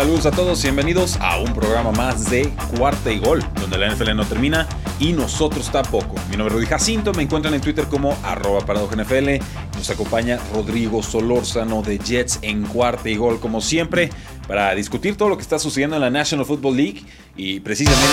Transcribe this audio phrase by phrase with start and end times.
[0.00, 3.94] Saludos a todos y bienvenidos a un programa más de Cuarta y Gol, donde la
[3.94, 4.66] NFL no termina
[4.98, 6.14] y nosotros tampoco.
[6.30, 9.44] Mi nombre es Rudy Jacinto, me encuentran en Twitter como arroba NFL.
[9.76, 14.08] Nos acompaña Rodrigo Solórzano de Jets en Cuarta y Gol, como siempre,
[14.48, 17.04] para discutir todo lo que está sucediendo en la National Football League
[17.36, 18.06] y precisamente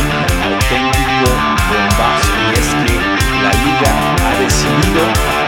[0.00, 1.30] un auténtico
[1.68, 2.96] bombazo y es que
[3.42, 5.02] la liga ha decidido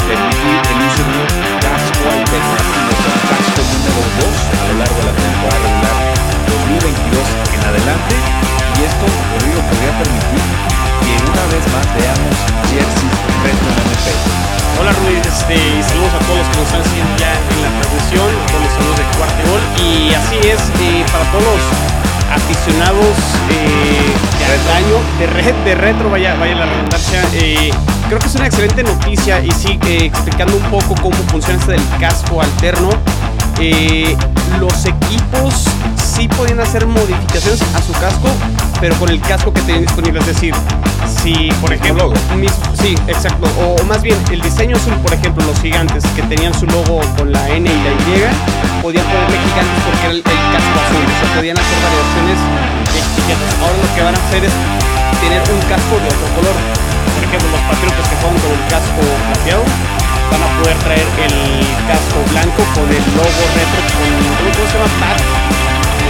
[0.07, 3.52] permitir el uso de un casco alternativo,
[3.83, 5.97] número 2 a lo largo de la temporada regular
[6.47, 10.43] 2022 en adelante y esto, Rodrigo, podría permitir
[11.03, 12.37] que una vez más veamos
[12.71, 13.09] jersey
[13.43, 14.19] retro en NFL.
[14.81, 18.29] Hola Ruiz, este, saludos a todos los que nos están siguiendo ya en la transmisión,
[18.51, 21.63] todos los saludos de Cuarto Gol y así es, eh, para todos los
[22.33, 23.15] aficionados
[23.51, 27.71] eh, de antaño, de, red, de retro, vaya, vaya la redundancia, eh,
[28.09, 31.73] creo que es una excelente noticia y sí, eh, explicando un poco cómo funciona este
[31.73, 32.91] del casco alterno.
[33.59, 34.17] Eh,
[34.59, 35.65] los equipos
[35.97, 38.29] sí podían hacer modificaciones a su casco,
[38.81, 40.21] pero con el casco que tenían disponible.
[40.21, 40.55] Es decir,
[41.23, 45.45] si por ejemplo, mis- sí, exacto, o, o más bien el diseño azul, por ejemplo,
[45.47, 49.79] los gigantes que tenían su logo con la N y la Y, podían ponerle gigantes
[49.87, 52.39] porque era el, el casco azul, o sea, podían hacer variaciones
[52.93, 53.53] de etiquetas.
[53.63, 54.55] Ahora lo que van a hacer es
[55.23, 56.57] tener un casco de otro color.
[57.15, 59.65] Por ejemplo, los patriotas que juegan con el casco plateado
[60.33, 61.37] van a poder traer el
[61.87, 64.09] casco blanco con el logo retro con
[64.57, 64.89] ¿cómo se llama?
[65.01, 65.21] Pat.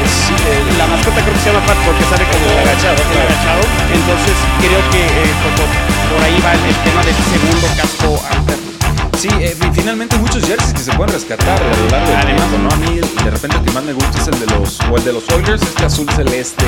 [0.02, 3.20] Sí, eh, la mascota creo que se llama Pat porque sale como El agachado, el
[3.26, 3.62] agachado.
[3.92, 8.70] Entonces creo que eh, por, ahí va el, el tema del segundo casco alterno.
[9.18, 12.58] Sí, eh, fi- finalmente muchos jerseys que se pueden rescatar a lo largo del tiempo,
[12.58, 12.68] ¿no?
[12.74, 15.04] A mí de repente el que más me gusta es el de los, o el
[15.04, 16.66] de los Oilers, este azul celeste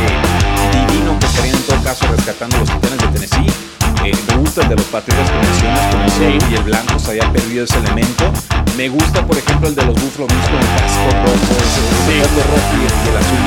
[0.73, 3.53] divino que estarían en todo caso rescatando los titanes de Tennessee.
[4.05, 6.99] Eh, me gusta el de los Patriotas que mencionas, con el azul y el blanco
[6.99, 8.25] se había perdido ese elemento.
[8.77, 11.55] Me gusta, por ejemplo, el de los Buffalo Bills con el casco rojo,
[12.05, 12.21] Sí.
[12.21, 13.41] fondo rojo y el, el azul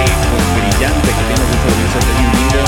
[0.00, 1.94] eh, pues, brillante que tiene los Buffalo Bills,
[2.40, 2.62] lindo.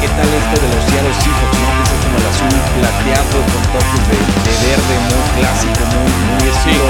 [0.00, 1.91] ¿Qué tal este de los Seattle Seahawks, no?
[2.12, 6.84] Como el azul plateado con toques de, de verde muy clásico, muy, muy estilo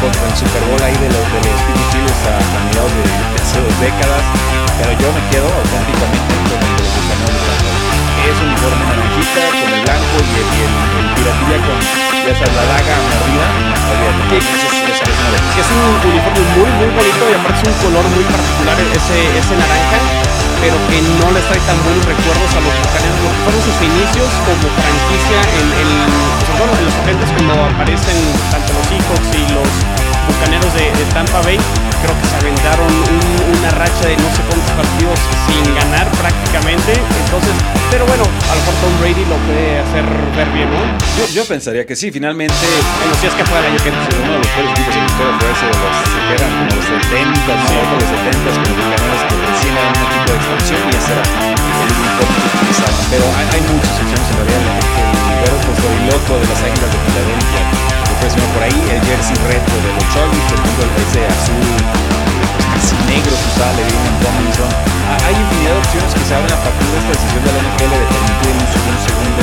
[0.00, 3.36] contra el Super Bowl ahí de los, de los Steelers a, a mediados de, de
[3.36, 4.24] hace dos décadas.
[4.80, 7.04] Pero yo me quedo auténticamente con el de los de.
[8.26, 11.76] Es un uniforme naranjita con el blanco y el, y el, el piratilla con
[12.24, 13.46] ya sabes, la daga mordida.
[14.32, 14.40] Sí.
[14.40, 15.04] es-
[15.60, 19.52] es un uniforme muy muy bonito y aparte es un color muy particular ese, ese
[19.56, 19.98] naranja
[20.60, 23.78] pero que no les trae tan buenos recuerdos a los bucaneros lo que fueron sus
[23.84, 25.90] inicios como franquicia en, en,
[26.46, 28.18] sobre todo en los 70 cuando aparecen
[28.50, 29.68] tanto los Seahawks y los
[30.26, 31.58] bucaneros de, de Tampa Bay.
[32.02, 35.16] Creo que se aventaron un- una racha de no sé cuántos partidos
[35.48, 36.92] sin ganar prácticamente.
[37.24, 37.54] Entonces
[37.90, 40.82] pero bueno a lo mejor Tom Brady lo puede hacer ver bien ¿no?
[41.16, 42.66] Yo, yo pensaría que sí, finalmente
[42.98, 45.06] bueno si es que fue el año que uno de los peores equipos en la
[45.06, 45.94] historia fue ese de los
[46.26, 47.66] que eran como los 70, ¿no?
[47.66, 47.74] Sí.
[47.86, 51.10] Por los 70 con los bucaneros que recién eran un equipo de expansión y ese
[51.14, 53.04] era el uniforme que utilizaban.
[53.14, 54.62] Pero hay, hay muchas opciones en realidad.
[54.66, 57.62] El, el verde fosforiloco de las águilas de Filadelfia,
[58.06, 61.70] que fue por ahí, el jersey retro de los Chargers, por ejemplo, el ese azul
[61.86, 64.70] pues casi negro que usaba Levine Tomlinson.
[65.06, 67.60] Ah, Hay infinidad de opciones que se abren a partir de esta decisión de la
[67.62, 69.42] NFL de permitir un segundo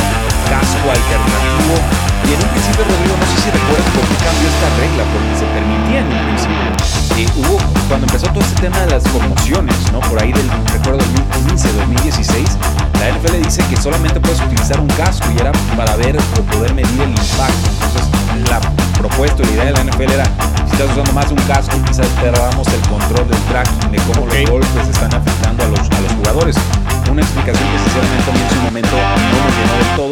[0.51, 2.12] casco alternativo.
[2.33, 5.45] En un principio, Rodrigo, no sé si recuerdas por qué cambió esta regla, porque se
[5.53, 6.93] permitía en un principio.
[7.13, 9.99] Y hubo, cuando empezó todo este tema de las conmociones, ¿no?
[10.01, 10.97] Por ahí del, recuerdo,
[11.29, 12.57] 2015, 2016,
[12.97, 16.73] la NFL dice que solamente puedes utilizar un casco y era para ver o poder
[16.73, 17.69] medir el impacto.
[17.69, 18.09] Entonces,
[18.49, 18.57] la
[18.97, 20.25] propuesta, la idea de la NFL era,
[20.65, 24.25] si estás usando más de un casco, quizás perdamos el control del tracking, de cómo
[24.25, 26.57] los golpes están afectando a los, a los jugadores.
[27.11, 30.11] Una explicación que sinceramente a mí en su momento no me llenó del todo,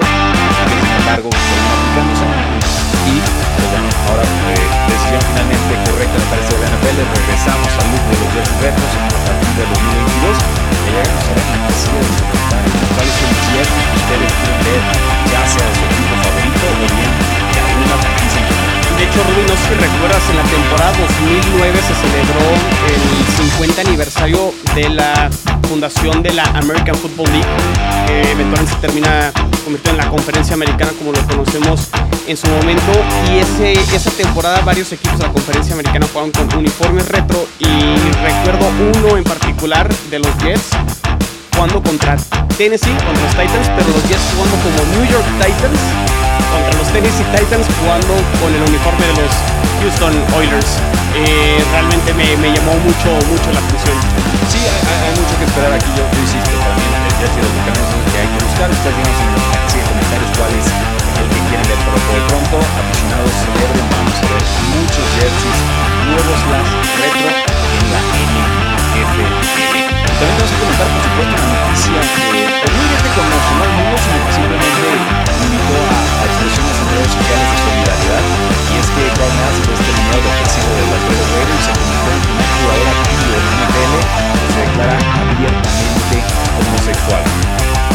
[0.70, 1.30] que sin embargo
[4.12, 8.30] ahora eh, decisión finalmente correcta me parece de la NFL, regresamos al look de los
[8.36, 10.36] jerseys retros a del 2022.
[10.82, 12.20] Y ya saben que sí de los
[12.92, 14.82] cuál es el jersey que ustedes quieren ver,
[15.32, 17.12] ya sea de su equipo favorito o bien
[17.52, 18.44] de alguna franquicia.
[19.00, 22.46] De hecho, Rudy, no sé si recuerdas, en la temporada 2009 se celebró
[22.92, 23.04] el
[23.48, 25.30] 50 aniversario de la
[25.72, 27.48] fundación de la American Football League,
[28.06, 29.32] que eventualmente se termina
[29.64, 31.88] convirtiendo en la conferencia americana como lo conocemos
[32.28, 32.92] en su momento.
[33.32, 37.72] Y ese, esa temporada varios equipos de la conferencia americana jugaron con uniformes retro y
[38.20, 40.76] recuerdo uno en particular de los Jets
[41.56, 42.18] jugando contra
[42.58, 45.80] Tennessee, contra los Titans, pero los Jets jugando como New York Titans
[46.52, 48.14] contra los Tennessee Titans jugando
[48.44, 49.32] con el uniforme de los
[49.80, 50.68] Houston Oilers.
[51.16, 54.41] Eh, realmente me, me llamó mucho, mucho la atención
[55.00, 55.90] hay mucho que esperar aquí.
[55.96, 58.68] Yo, tú hiciste también el viaje de los bucaneros que hay que buscar.
[58.72, 61.80] Ustedes digan en la sí, de comentarios cuál es el que quieren ver.
[61.82, 64.44] Pero por pronto, aficionados celebren, vamos a ver
[64.76, 65.60] muchos jerseys
[66.12, 66.68] nuevos, las
[67.00, 68.02] retro en la
[68.92, 69.32] NFL.
[70.20, 73.96] También vamos a comentar, por supuesto, la noticia que pues, el que conmocionó al mundo,
[74.02, 74.90] sino que simplemente
[75.42, 78.24] invitó a, a expresiones redes sociales de solidaridad,
[78.68, 82.22] y es que John Asbus terminó el ofensivo de los Red Raiders se convirtió en
[82.22, 83.94] primer jugador activo del NFL
[84.42, 86.18] que se declara abiertamente
[86.60, 87.24] homosexual.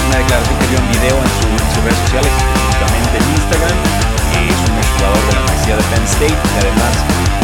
[0.07, 3.77] Una declaración que dio en video en, su, en sus redes sociales, específicamente en Instagram,
[4.37, 6.93] es un jugador de la Universidad de Penn State que además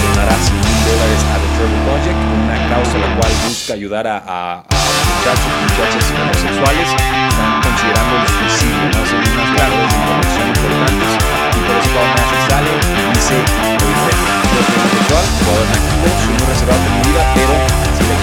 [0.00, 4.16] donará 100 mil dólares a The Trevor Project, una causa la cual busca ayudar a,
[4.24, 4.81] a, a
[5.22, 6.88] muchachos muchachas homosexuales.
[6.90, 9.00] Están considerando el suicidio, ¿no?
[9.06, 11.10] Son unas claves de información importantes.
[11.54, 16.82] Y por eso cuando sale y dice, yo soy homosexual, jugador activo, soy muy reservado
[16.82, 17.54] en mi vida, pero
[17.94, 18.14] si le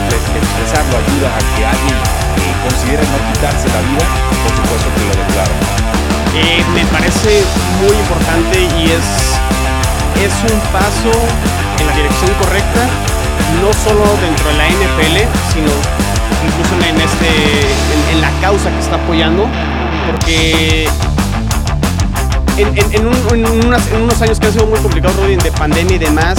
[0.44, 4.06] expresarlo ayuda a que alguien eh, considere no quitarse la vida,
[4.44, 5.56] por supuesto que lo declaro.
[6.36, 7.48] Eh, me parece
[7.80, 9.08] muy importante y es,
[10.20, 12.84] es un paso en la dirección correcta,
[13.64, 15.16] no solo dentro de la NFL,
[15.56, 15.72] sino
[16.46, 19.48] incluso en, este, en, la causa que está apoyando,
[20.12, 20.88] porque
[22.58, 26.38] en, unos años que han sido muy complicados, de pandemia y demás,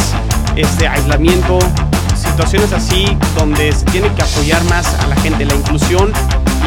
[0.56, 1.58] este aislamiento,
[2.14, 6.12] situaciones así donde se tiene que apoyar más a la gente, la inclusión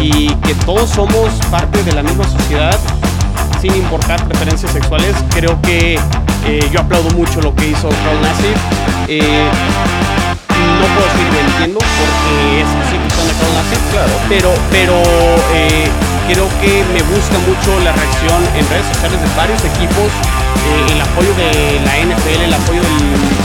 [0.01, 2.77] y que todos somos parte de la misma sociedad
[3.61, 5.15] sin importar preferencias sexuales.
[5.29, 5.97] Creo que
[6.45, 8.57] eh, yo aplaudo mucho lo que hizo Carl Nassif.
[9.07, 9.49] Eh,
[10.79, 14.95] no puedo decir que entiendo porque es sí que de Carl Nassif, claro, pero, pero
[15.53, 15.87] eh,
[16.27, 20.09] creo que me gusta mucho la reacción en redes sociales de varios equipos,
[20.89, 22.97] el apoyo de la NFL, el apoyo del,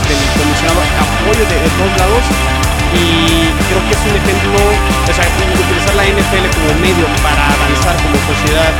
[0.07, 2.58] del comisionado, apoyo de, de todos lados
[2.93, 7.95] y creo que es un ejemplo, o sea, utilizar la NFL como medio para avanzar
[8.01, 8.71] como sociedad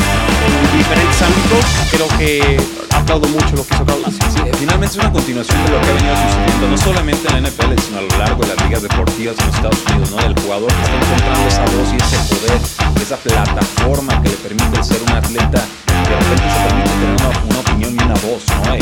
[0.45, 2.57] en diferentes ámbitos, creo que
[2.95, 5.94] aplaudo mucho lo que hizo Carl Sí, finalmente es una continuación de lo que ha
[5.94, 9.35] venido sucediendo, no solamente en la NFL, sino a lo largo de las ligas deportivas
[9.39, 10.17] en los Estados Unidos, ¿no?
[10.17, 12.59] Del jugador está encontrando esa voz y ese poder,
[13.01, 15.63] esa plataforma que le permite ser un atleta
[16.09, 17.15] de repente se permite tener
[17.50, 18.73] una, opinión y una voz, ¿no?
[18.73, 18.79] Eh,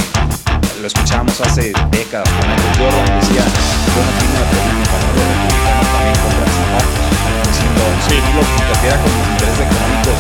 [0.82, 5.17] lo escuchábamos hace décadas con Michael Jordan, decía, yo no tengo una.
[5.18, 7.06] Los también compran zapatos,
[7.50, 10.18] diciendo, sí, lo que con los intereses económicos,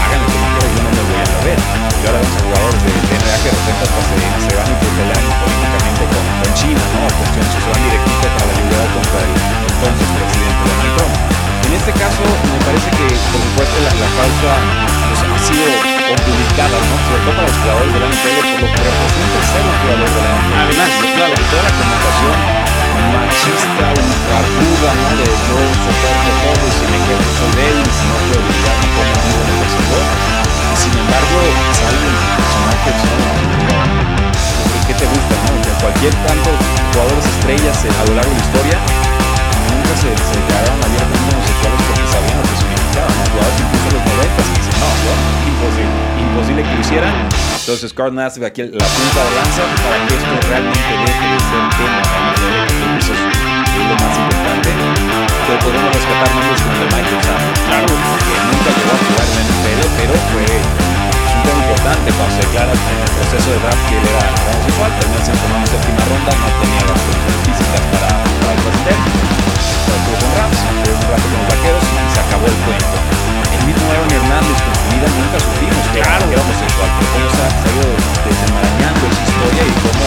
[0.00, 1.58] hagan lo que no quiero, yo no me voy a saber.
[1.58, 5.24] Y ahora a jugadores de, NBA que de repente hasta se, se van y pelean
[5.40, 7.00] políticamente con, con China, ¿no?
[7.16, 9.32] Cuestiones, se van directamente para la ayudar contra el
[9.72, 11.14] entonces presidente Donald Trump.
[11.64, 14.50] En este caso, me parece que, por supuesto, la, la causa
[15.08, 16.96] pues, ha sido complicadas, ¿no?
[17.00, 20.08] Sobre todo para los jugadores de la NFL, por lo que representa ser un jugador
[20.12, 20.60] de la NFL.
[20.64, 22.36] Además, claro, toda la comunicación
[23.14, 24.38] machista, ultra
[25.00, 25.08] ¿no?
[25.16, 28.88] De yo soporto todo y si me quedo soy débil, si no puedo brillar, no
[28.94, 30.04] puedo un buen defensor.
[30.04, 31.38] Y sin embargo,
[31.72, 32.14] salen
[32.84, 32.98] personajes,
[33.64, 33.78] ¿no?
[34.84, 35.52] ¿Qué te gusta, no?
[35.64, 36.50] Que cualquier tanto
[36.92, 39.03] jugadores estrellas a lo largo de la historia
[46.34, 47.14] imposible, que lo hicieran.
[47.30, 48.10] Entonces Carl
[48.46, 52.02] aquí la punta de lanza para que esto realmente deje de ser tema
[52.98, 54.70] eso es, lo más importante.
[55.46, 59.44] Pero podemos rescatar nombres como de Michael Sam, claro, que nunca llegó a jugar en
[59.44, 60.46] NFL, pero fue
[61.44, 65.20] tema importante cuando se declara en el proceso de draft que él era homosexual, terminó
[65.22, 67.00] siendo tomado en séptima ronda, no tenía las
[67.44, 69.00] físicas para, para el plantel,
[69.84, 73.23] pero estuvo con estuvo un rato con los vaqueros y se acabó el cuento
[73.64, 76.24] mismo Aaron Hernández con su vida nunca supimos que, claro.
[76.30, 77.86] era homosexual, pero cómo se ha, ido
[78.24, 80.04] desenmarañando esa historia y cómo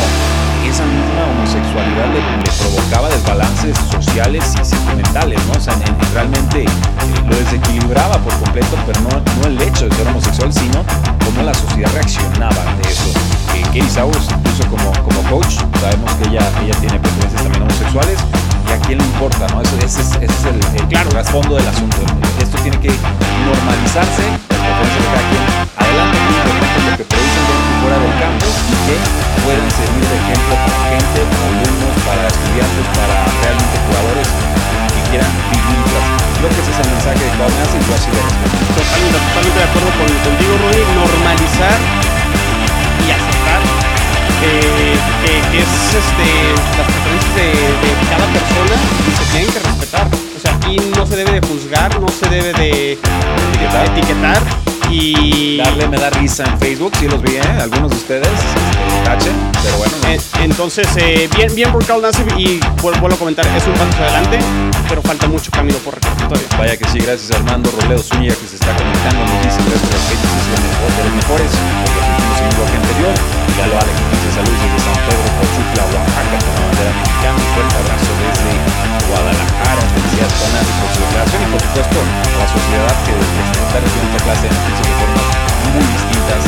[0.67, 2.21] esa misma homosexualidad le,
[2.57, 5.53] provocaba desbalances sociales y sentimentales, ¿no?
[5.53, 5.75] O sea,
[6.13, 6.69] realmente eh,
[7.25, 10.83] lo desequilibraba por completo, pero no, no el hecho de ser homosexual, sino
[11.23, 13.09] cómo la sociedad reaccionaba ante eso.
[13.55, 18.17] Eh, Katie incluso como, como coach, sabemos que ella, ella tiene preferencias también homosexuales,
[18.67, 19.61] y a quién le importa, ¿no?
[19.61, 21.23] Ese, ese es, ese es el, el claro.
[21.25, 21.97] fondo del asunto.
[22.41, 25.43] Esto tiene que normalizarse, las de cada quien.
[25.77, 28.95] Adelante, lo que producen dentro y fuera del campo y que
[29.43, 35.31] puedan servir de ejemplo para gente, para alumnos, para estudiantes, para realmente jugadores que quieran
[35.51, 35.77] vivir
[36.37, 39.65] Creo que ese es el mensaje de Claudia y yo así lo Totalmente, totalmente de
[39.65, 40.83] acuerdo con, contigo, Rudy.
[40.93, 42.16] Normalizar
[45.27, 46.27] que, que, es este,
[46.77, 47.47] las preferencias de,
[47.83, 48.75] de, cada persona
[49.07, 50.07] y se tienen que respetar.
[50.07, 54.41] O sea, aquí no se debe de juzgar, no se debe de etiquetar, etiquetar
[54.89, 57.41] y darle me da risa en Facebook, si los vi, ¿eh?
[57.59, 58.29] algunos de ustedes,
[59.03, 59.31] tache,
[59.63, 59.93] pero bueno.
[60.07, 64.01] Eh, entonces, eh, bien, bien por Carl Nassib y vuelvo a comentar, es un paso
[64.01, 64.39] adelante,
[64.87, 66.39] pero falta mucho camino por recorrer.
[66.57, 69.81] Vaya que sí, gracias Armando Robledo Zúñiga que se está conectando, nos dice que los
[69.83, 73.13] es mejor de los mejores, por lo que hicimos en el bloque anterior,
[73.57, 77.75] ya lo Alex saludos desde San Pedro, Cochutla, Oaxaca, con la bandera mexicana, un fuerte
[77.81, 78.53] abrazo desde
[79.09, 81.97] Guadalajara, felicidades con por su declaración y por supuesto
[82.37, 85.25] la sociedad que, está recibiendo esta clase de noticias de formas
[85.73, 86.41] muy distintas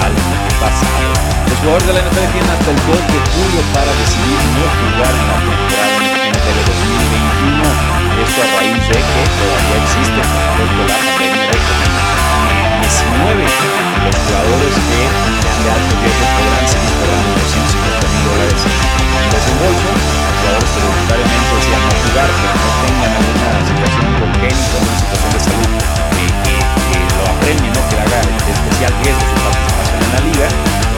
[0.00, 0.14] al
[0.56, 1.12] pasado.
[1.60, 5.26] jugadores de la NFL tienen hasta el 2 de julio para decidir no jugar en
[5.28, 5.96] la temporada
[6.32, 8.24] NFL 2021.
[8.24, 12.63] Esto a raíz de que todavía existe de la pandemia de COVID-19.
[12.84, 19.88] Los jugadores que de alto riesgo podrán seguir cobrando 250 mil dólares en desembolso.
[19.88, 25.30] Los jugadores que voluntariamente decidan no jugar, que no tengan alguna situación congénita, una situación
[25.32, 25.70] de salud
[26.12, 27.80] que, lo apremie, ¿no?
[27.88, 30.46] que haga especial riesgo su participación en la liga,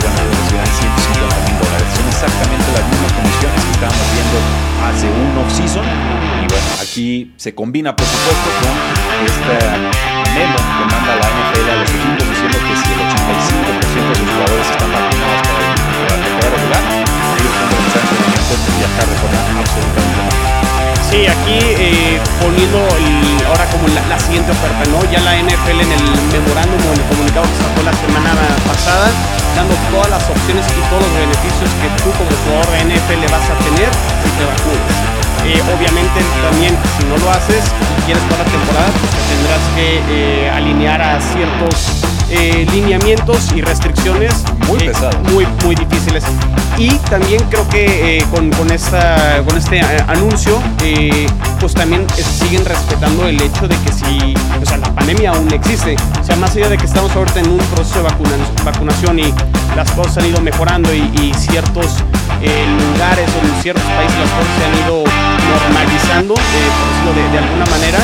[0.02, 1.86] bueno, recibirán 150 mil dólares.
[1.94, 4.38] Son exactamente las mismas condiciones que estábamos viendo
[4.90, 5.86] hace un off-season.
[5.86, 8.74] Y bueno, aquí se combina, por supuesto, con
[9.22, 9.54] esta
[10.36, 14.28] memo que manda la NFL a los equipos diciendo que si el 85% de sus
[14.36, 16.82] jugadores están vacunados para la temporada regular,
[17.40, 20.36] ellos pueden realizar entrenamientos y viajar de forma absolutamente.
[21.08, 23.16] Sí, aquí eh, poniendo el,
[23.48, 25.00] ahora como la, la, siguiente oferta, ¿no?
[25.08, 28.32] Ya la NFL en el memorándum o en el comunicado que sacó la semana
[28.68, 29.08] pasada,
[29.56, 33.46] dando todas las opciones y todos los beneficios que tú como jugador de NFL vas
[33.48, 33.88] a tener
[34.20, 35.15] si te vacunas.
[35.46, 37.62] Eh, obviamente también si no lo haces
[37.98, 43.52] y quieres toda la temporada, pues te tendrás que eh, alinear a ciertos eh, lineamientos
[43.54, 44.34] y restricciones
[44.66, 45.16] muy pesados.
[45.32, 46.24] Muy, muy difíciles.
[46.76, 50.60] Y también creo que con, con, esta, con este anuncio,
[51.60, 55.94] pues también siguen respetando el hecho de que si, o sea, la pandemia aún existe.
[56.20, 58.32] O sea, más allá de que estamos ahorita en un proceso de vacuna,
[58.64, 59.32] vacunación y
[59.76, 62.02] las cosas han ido mejorando y, y ciertos
[62.44, 67.38] lugares o en ciertos países las cosas se han ido normalizando, por decirlo de, de
[67.38, 67.98] alguna manera,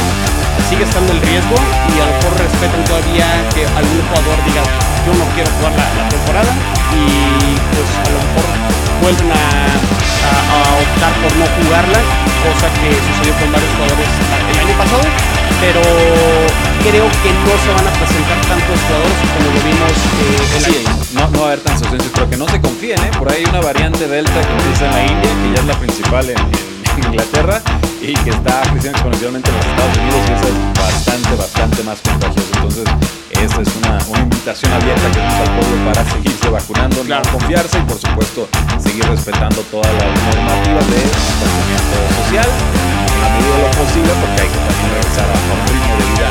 [0.68, 1.56] sigue estando el riesgo
[1.92, 4.62] y a lo mejor respetan todavía que algún jugador diga
[5.06, 6.52] yo no quiero jugar la, la temporada
[6.94, 8.46] y pues a lo mejor
[9.02, 12.00] vuelven a, a, a, optar por no jugarla,
[12.46, 14.10] cosa que sucedió con varios jugadores
[14.46, 15.04] el año pasado,
[15.58, 15.82] pero
[16.86, 20.74] creo que no se van a presentar tantos jugadores como lo vimos eh, el sí,
[20.86, 20.92] año.
[21.18, 23.10] No, no va a haber tantos ausencias, pero que no se confíen, ¿eh?
[23.18, 25.78] por ahí hay una variante delta que empieza en la India, que ya es la
[25.78, 27.62] principal en, en Inglaterra
[28.02, 31.98] y que está creciendo exponencialmente en los Estados Unidos y eso es bastante, bastante más
[32.02, 32.50] contagioso.
[32.54, 32.84] Entonces,
[33.30, 37.22] esta es una, una invitación abierta que hacemos al pueblo para seguirse vacunando, Claro.
[37.30, 38.48] no confiarse y por supuesto
[38.82, 42.48] seguir respetando todas las normativas de distanciamiento social
[43.22, 46.30] la medida de lo posible porque hay que también regresar a un ritmo de vida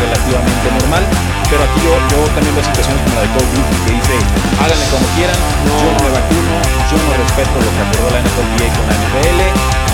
[0.00, 1.04] relativamente normal.
[1.52, 1.89] Pero aquí yo
[2.34, 4.14] también veo situaciones como la de Cole Beasley que dice,
[4.60, 6.54] háganle como quieran, yo no me vacuno,
[6.90, 9.40] yo no respeto lo que acordó la NFLPA con la NFL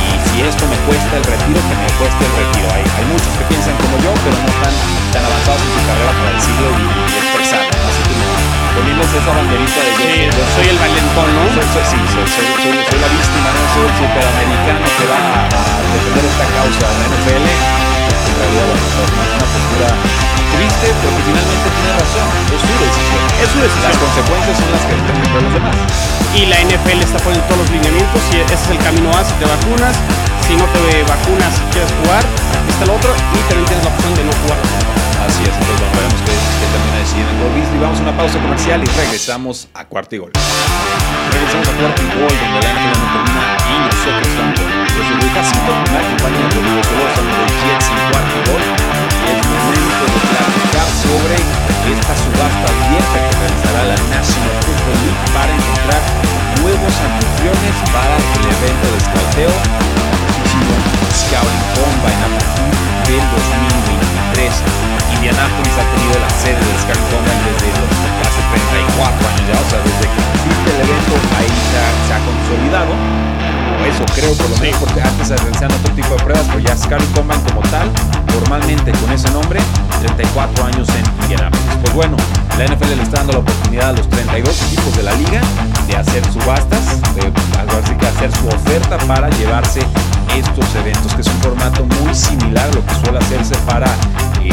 [0.05, 2.67] y si esto me cuesta el retiro, que me cueste el retiro.
[2.77, 4.75] Hay, hay muchos que piensan como yo, pero no están
[5.13, 7.73] tan avanzados en su carrera para decirlo y, y expresarlo.
[7.73, 7.85] ¿no?
[7.89, 8.25] Así como
[8.77, 11.43] poniéndose esa banderita de yo, Sí, yo soy el valentón, ¿no?
[11.57, 13.61] soy, soy- sí, soy, soy- soy- soy la víctima, ¿no?
[13.73, 17.47] soy el superamericano que va a, a defender esta causa en la NFL.
[17.47, 19.89] En realidad, bueno, es una postura
[20.55, 23.23] triste, porque finalmente tiene razón, es su decisión.
[23.43, 23.91] Es su decisión.
[23.91, 25.77] Las consecuencias son las que dependen de los demás.
[26.37, 29.33] Y la NFL está poniendo todos los lineamientos y ese es el camino A si
[29.41, 29.97] te vacunas.
[30.47, 33.91] Si no te vacunas y quieres jugar, aquí está el otro y también tienes la
[33.91, 34.59] opción de no jugar.
[35.27, 37.79] Así es, entonces bueno, veremos qué, qué termina decidiendo Beasley.
[37.83, 40.33] Vamos a una pausa comercial y regresamos a cuarto y gol.
[41.33, 44.71] Regresamos a cuarto y gol, donde la NFL no termina y nosotros tampoco.
[44.87, 49.06] Desde el casito, la compañía de Rodrigo Tolosa, de Jets en cuarto y gol.
[49.27, 51.37] Es momento de platicar sobre
[51.91, 55.03] esta subasta abierta que realizará la National Football
[55.35, 56.03] para encontrar
[56.63, 60.75] nuevos anfitriones para el evento de famosísimo
[61.11, 65.17] Scouting Combine a partir del 2023.
[65.17, 67.73] Indianapolis ha tenido la sede del Scouting Combine desde
[68.21, 72.21] hace 34 años ya, o sea, desde que existe el evento ahí ha, se ha
[72.21, 72.93] consolidado.
[73.87, 76.77] Eso creo por lo menos, porque antes se realizaban otro tipo de pruebas, pero ya
[76.77, 77.89] Scouting Combine como tal,
[78.29, 79.61] formalmente con ese nombre,
[80.01, 81.77] 34 años en Indianapolis.
[81.81, 82.17] Pues bueno,
[82.59, 85.41] la NFL le está dando la oportunidad a los 32 equipos de la liga
[85.89, 89.81] de hacer subastas, de hacer su oferta para llevarse
[90.37, 93.89] estos eventos, que es un formato muy similar a lo que suele hacerse para
[94.45, 94.53] eh,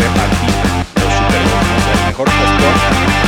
[0.00, 0.54] repartir
[0.96, 1.44] los Super.
[1.44, 2.74] O el mejor postor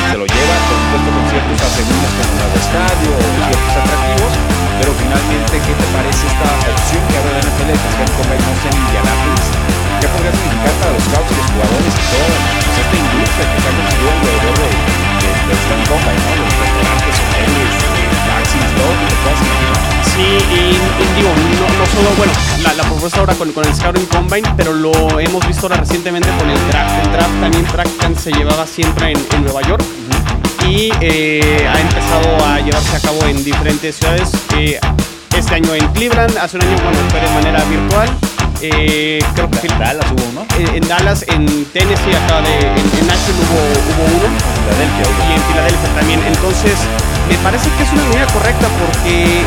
[0.09, 4.33] se lo lleva, por supuesto, con ciertos asegúnes como nuevo estadio o ciertos atractivos,
[4.81, 8.77] pero finalmente, ¿qué te parece esta opción que abre la NFL de que convertirse en
[8.89, 9.47] Indianapolis?
[10.01, 13.69] ¿Qué podría significar para los scouts los jugadores y todo pues, esta industria que se
[13.69, 16.33] ha construido alrededor de, de, del Combine, ¿no?
[16.41, 17.92] Los restaurantes, hoteles,
[20.15, 23.75] Sí, y, y digo, no, no solo, bueno, la, la propuesta ahora con, con el
[23.75, 27.07] Scouting Combine, pero lo hemos visto ahora recientemente con el draft.
[27.07, 29.83] El draft también practican se llevaba siempre en, en Nueva York
[30.69, 34.31] y eh, ha empezado a llevarse a cabo en diferentes ciudades.
[34.57, 34.79] eh,
[35.35, 38.11] este año en Cleveland, hace un año bueno, fue de manera virtual.
[38.61, 43.07] eh, creo que Dallas hubo uno, en, en Dallas, en Tennessee, acá de, en, en
[43.09, 44.29] Nashville hubo, hubo uno
[44.69, 46.21] Filadelfia y en Filadelfia también.
[46.29, 46.77] Entonces,
[47.29, 49.45] me parece que es una medida correcta porque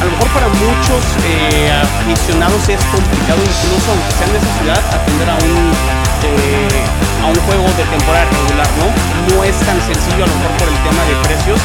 [0.00, 4.80] a lo mejor para muchos eh, aficionados es complicado incluso aunque sean de esa ciudad
[4.94, 8.88] atender a un eh, a un juego de temporada regular, ¿no?
[9.36, 11.60] No es tan sencillo a lo mejor por el tema de precios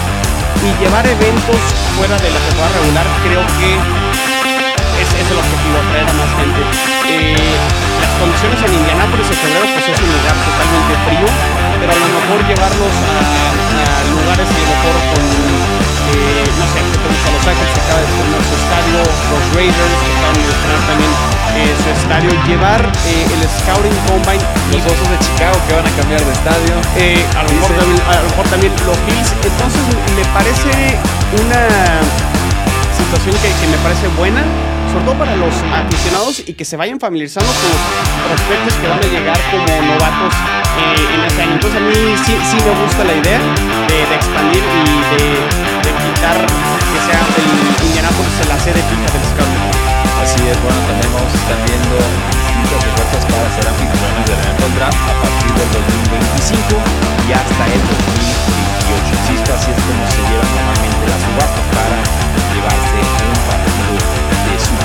[0.63, 1.61] y llevar eventos
[1.95, 3.69] fuera de la temporada regular creo que
[4.99, 6.61] es, es el objetivo, atraer a más gente.
[7.07, 7.84] Eh,
[8.15, 11.27] las condiciones en Indianápolis en febrero pues es un lugar totalmente frío,
[11.79, 15.23] pero a lo mejor llevarlos a, a lugares a lo mejor con,
[16.15, 19.43] eh, no sé, que tenemos a Los Ángeles que acaba de estrenar su estadio, los
[19.51, 21.11] Raiders que acaban de estrenar también
[21.59, 25.93] eh, su estadio, llevar eh, el Scouting Combine Los Osos de Chicago que van a
[25.99, 26.71] cambiar de estadio.
[26.71, 29.31] a, lo mejor también, a lo mejor también los Bills.
[29.43, 29.83] Entonces
[30.15, 30.71] me parece
[31.43, 31.63] una
[32.95, 34.43] situación que, que me parece buena,
[34.91, 38.99] sobre todo para los aficionados y que se vayan familiarizando con los prospectos que van
[38.99, 41.53] a llegar como novatos eh, en este año.
[41.53, 46.99] Entonces a mí sí, sí me gusta la idea de, expandir y de, quitar que
[47.05, 49.65] sea el Indianapolis la sede fija del Scouting.
[50.21, 51.95] Así es, bueno, también estar viendo
[52.33, 56.81] distintas ofertas para ser anfitriones del NFL Draft a partir del 2025
[57.25, 59.15] y hasta el 2028.
[59.15, 62.25] Insisto, así es como se llevan normalmente las subastas para
[62.65, 63.14] partido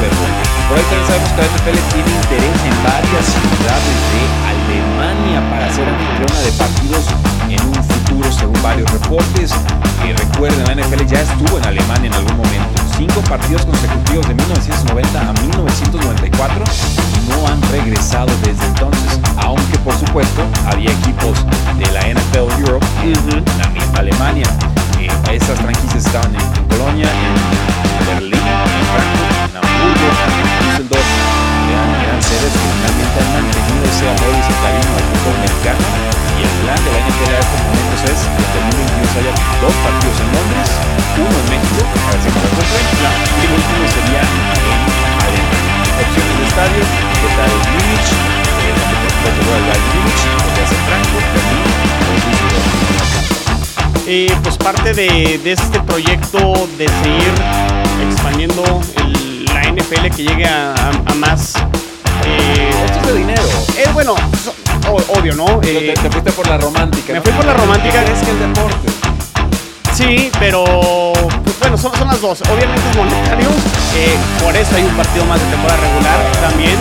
[0.08, 0.50] Bowl.
[0.68, 5.66] Por ahí también sabemos que la NFL tiene interés en varias ciudades de Alemania para
[5.72, 7.04] ser anfitriona de partidos
[7.50, 9.50] en un futuro, según varios reportes.
[10.06, 12.80] Y recuerden, la NFL ya estuvo en Alemania en algún momento.
[12.96, 19.18] Cinco partidos consecutivos de 1990 a 1994 y no han regresado desde entonces.
[19.42, 21.44] Aunque, por supuesto, había equipos
[21.78, 24.46] de la NFL Europe en la misma Alemania.
[25.00, 28.39] Eh, esas franquicias estaban en, en Colonia, en Berlín,
[30.80, 31.04] Düsseldorf.
[31.68, 35.84] Eran, eran sedes que finalmente han mantenido ese amor y ese cariño al fútbol mexicano.
[36.40, 39.76] Y el plan de la NFL a estos momentos es que en 2022 haya dos
[39.84, 40.68] partidos en Londres,
[41.20, 44.96] uno en México, a ver si me lo y el último sería en Alemania.
[46.00, 48.08] Opciones de estadio, ¿qué tal Múnich?
[48.64, 51.68] Eh, donde por el Bayern Múnich, podría ser Frankfurt, Berlín.
[54.08, 56.40] Eh, pues parte de, de este proyecto
[56.80, 57.34] de seguir
[58.00, 58.64] expandiendo
[59.62, 61.54] la NFL que llegue a, a- a más.
[62.26, 63.42] eh, Esto es de dinero.
[63.76, 64.54] eh, bueno, so-
[64.90, 65.44] o- obvio, ¿no?
[65.60, 67.12] Te, Eh, te fuiste por la romántica.
[67.12, 67.22] me ¿no?
[67.24, 68.02] fui por la romántica.
[68.02, 68.88] Es que el deporte.
[69.94, 70.64] sí, pero
[71.44, 72.40] pues, bueno, son, son las dos.
[72.42, 73.48] Obviamente es monetario,
[73.96, 76.76] eh, por eso hay un partido más de temporada regular también.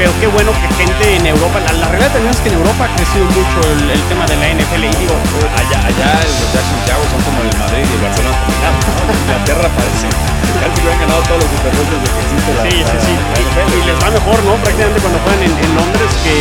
[0.00, 2.88] Pero qué bueno que gente en Europa, la, la realidad también es que en Europa
[2.88, 5.12] ha crecido mucho el, el tema de la NFL y digo,
[5.60, 8.80] Allá, allá los Jackson Jaguars son como el Madrid y el Barcelona combinados.
[8.80, 9.12] ¿no?
[9.12, 10.08] Inglaterra parece.
[10.56, 13.12] Casi que han ganado todos los Super Bowls desde que existe la, Sí, sí, sí.
[13.12, 13.70] la Y, NFL.
[13.76, 14.52] y les va mejor, ¿no?
[14.64, 16.34] Prácticamente cuando juegan en, en Londres que...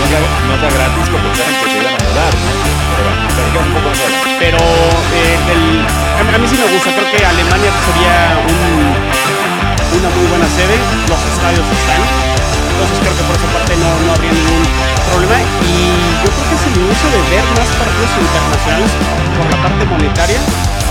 [0.00, 2.50] No es, no es gratis como pensaron que se iban a mudar, ¿no?
[2.96, 4.32] Pero bueno, platiquemos un poco más adelante.
[4.40, 4.58] Pero
[5.20, 6.88] eh, el- a, mí- a mí sí me gusta.
[6.96, 8.96] Creo que Alemania sería un-
[10.00, 10.74] una muy buena sede.
[11.12, 12.00] Los estadios están.
[12.80, 14.64] Entonces creo que por esa parte no, no habría ningún
[15.12, 15.36] problema.
[15.68, 15.76] Y
[16.24, 18.90] yo creo que es el inicio de ver más partidos internacionales
[19.36, 20.40] por la parte monetaria.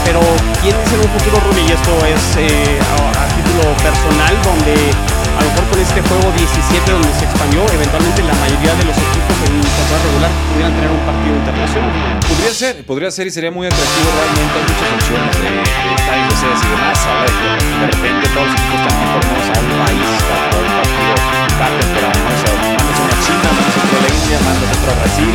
[0.05, 0.21] Pero
[0.61, 4.93] quién dice en un futuro, Rudy, y esto es eh, a, a título personal, donde
[5.33, 8.93] a lo mejor con este juego 17 donde se expandió, eventualmente la mayoría de los
[8.93, 11.91] equipos en temporada regular pudieran tener un partido internacional.
[12.27, 14.55] Podría ser, podría ser y sería muy atractivo realmente.
[14.59, 16.97] Hay muchas opciones de, de sedes y demás.
[17.07, 21.13] Ahora de, que repente todos los equipos están informados a un país para un partido
[21.59, 22.17] cada temporada.
[22.19, 25.33] O sea, mandas una China, mandas otro a la India, mandas otro a Brasil,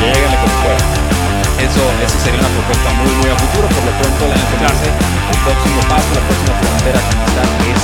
[0.00, 0.82] llegale como fuera.
[1.60, 3.66] Eso, eso sería una propuesta muy, muy a futuro.
[3.68, 7.82] Por lo pronto, la dice, el próximo paso, la próxima frontera a conquistar es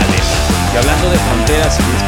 [0.00, 0.38] Alemania.
[0.72, 1.98] Y hablando de fronteras y de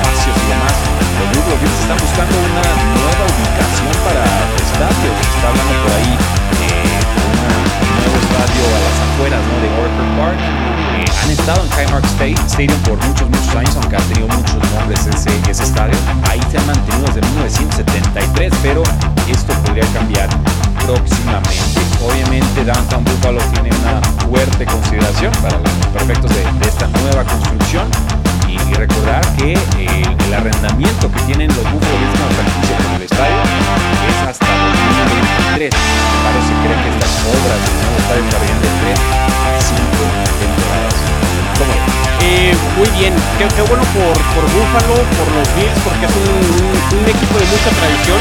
[1.93, 2.65] están buscando una
[2.97, 4.25] nueva ubicación para
[4.57, 5.15] estadios.
[5.21, 6.13] Se está hablando por ahí
[6.57, 7.53] de una-
[7.85, 9.55] un nuevo estadio a las afueras ¿no?
[9.61, 10.41] de Orchard Park.
[10.41, 14.57] Eh, han estado en Highmark State, Stadium por muchos, muchos años, aunque ha tenido muchos
[14.73, 15.97] nombres ese, ese estadio.
[16.31, 18.83] Ahí se han mantenido desde 1973, pero
[19.29, 20.29] esto podría cambiar
[20.87, 21.81] próximamente.
[22.01, 27.87] Obviamente Downtown Buffalo tiene una fuerte consideración para los perfectos de, de esta nueva construcción
[28.53, 33.03] y, recordar que eh, el arrendamiento que tienen los Buffalo Bills como franquicia con el
[33.03, 33.41] estadio
[34.09, 35.71] es hasta 2023.
[35.73, 40.05] Para se cree que estas obras del nuevo estadio estarían de 3 a 5
[40.43, 40.97] temporadas.
[41.59, 41.73] ¿Cómo?
[42.23, 46.31] Eh, muy bien, qué, qué bueno por, por Buffalo, por los Bills, porque es un,
[46.63, 48.21] un- un equipo de mucha tradición.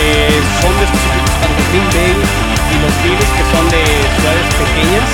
[0.00, 3.82] Eh, son de estos equipos tanto Green Bay y los Bills que son de
[4.16, 5.08] ciudades pequeñas,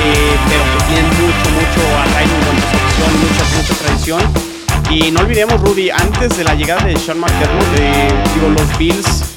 [0.00, 4.54] eh, pero que tienen mucho, mucho arraigo en cuanto afición, mucha, mucha tradición.
[4.90, 9.34] Y no olvidemos, Rudy, antes de la llegada de Sean McDermott, eh, digo, los Bills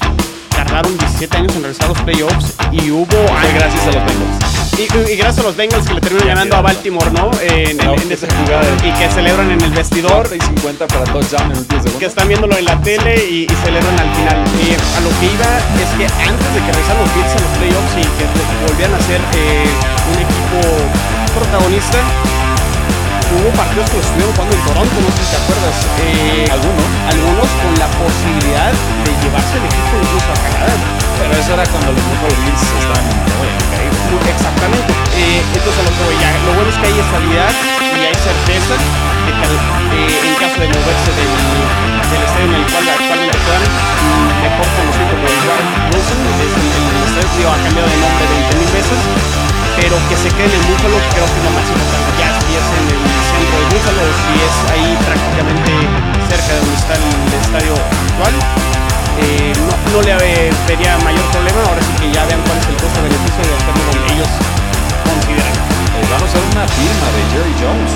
[0.50, 4.58] tardaron 17 años en regresar a los playoffs y hubo Fue gracias a los Bengals.
[4.78, 7.30] Y, gracias a los Bengals que le terminan ganando a Baltimore, ¿no?
[7.42, 7.80] En,
[8.12, 8.62] esa jugada.
[8.84, 10.28] Y que celebran en el vestidor.
[10.32, 14.14] y 50 para touchdown en últimos Que están viéndolo en la tele y, celebran al
[14.14, 14.44] final.
[14.62, 15.50] Y a lo que iba
[15.82, 19.02] es que antes de que regresaran los Bills a los playoffs y que volvieran a
[19.02, 19.66] ser eh,
[20.14, 20.60] un equipo
[21.34, 21.98] protagonista,
[23.36, 25.76] hubo partidos que estuvieron jugando en Toronto, no sé si te acuerdas.
[26.00, 26.88] Eh, algunos.
[27.12, 30.74] Algunos con la posibilidad de llevarse el equipo incluso a Canadá.
[31.18, 33.04] Pero eso era cuando los Buffalo Bills estaban
[33.36, 34.00] muy caídos.
[34.28, 34.90] Exactamente.
[35.18, 37.52] Eh, entonces lo, ya, lo bueno es que hay estabilidad
[37.98, 41.32] y hay certeza de que eh, en caso de moverse del,
[42.08, 43.72] del estadio en el cual actualmente juegan,
[44.40, 48.62] mejor conocido como el Ryan Wilson, es el, el estadio ha cambiado de nombre 20
[48.62, 49.00] mil veces,
[49.74, 52.08] pero que se quede en el Buffalo creo que es lo más importante.
[52.18, 52.97] Ya en el
[53.68, 55.72] centro de Búfalo, si es ahí prácticamente
[56.28, 57.04] cerca de donde está el
[57.40, 58.34] estadio actual,
[59.20, 59.52] eh,
[59.92, 60.14] no, le
[60.66, 61.60] vería mayor problema.
[61.68, 64.30] Ahora sí que ya vean cuál es el costo-beneficio de hacerlo donde ellos
[65.04, 65.56] consideran.
[65.98, 67.92] Eh, vamos a ver una firma de Jerry Jones.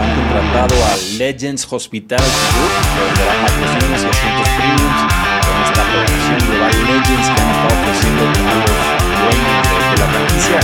[0.00, 5.00] han contratado a Legends Hospitality Group, que dará patrocinios y asientos premiums
[5.40, 8.76] con esta producción global Legends que han estado ofreciendo a los
[9.20, 10.60] dueños de, la franquicia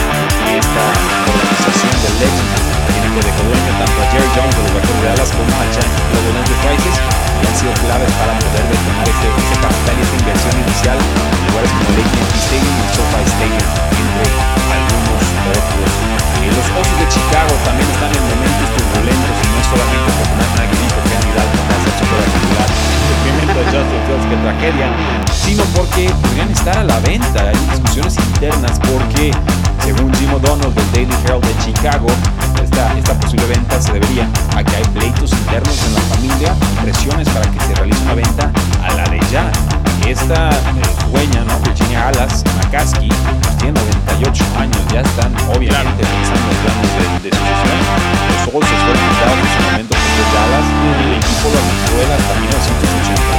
[0.47, 0.85] y esta
[1.27, 5.51] organización de Legends de dueño tanto a Jerry Jones de los Vaqueros de Dallas como
[5.57, 10.03] a Giant Global Enterprises y han sido claves para poder detonar este, este capital y
[10.07, 14.29] esta inversión inicial en lugares como el AT&T Stadium y el SoFi Stadium, entre
[14.70, 15.22] algunos
[15.57, 15.94] otros.
[16.44, 20.53] Eh, los Osos de Chicago también están en momentos turbulentos y no solamente porque Matt
[20.57, 24.27] Nagy dijo que Andy Dalton va a ser su titular el crecimiento de Justin Fields,
[24.31, 24.87] que tragedia,
[25.33, 27.40] sino porque podrían estar a la venta.
[27.49, 29.33] Hay discusiones internas porque,
[29.83, 32.07] según Jim O'Donnell del Daily Herald de Chicago,
[32.62, 37.51] esta, posible venta se debería a que hay pleitos internos en la familia, presiones para
[37.51, 39.51] que se realice una venta a la de ya.
[40.07, 41.59] Esta eh, dueña, ¿no?
[41.61, 47.37] Virginia Alas, McCaskey, pues tiene 98 años, ya están obviamente pensando en planes de, de,
[47.37, 47.81] sucesión.
[48.47, 50.66] Los Olses fueron quitados en su momento por los Dallas,
[51.03, 53.36] el equipo lo administró hasta 1983,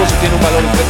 [0.00, 0.80] Osos tienen un valor de 3.5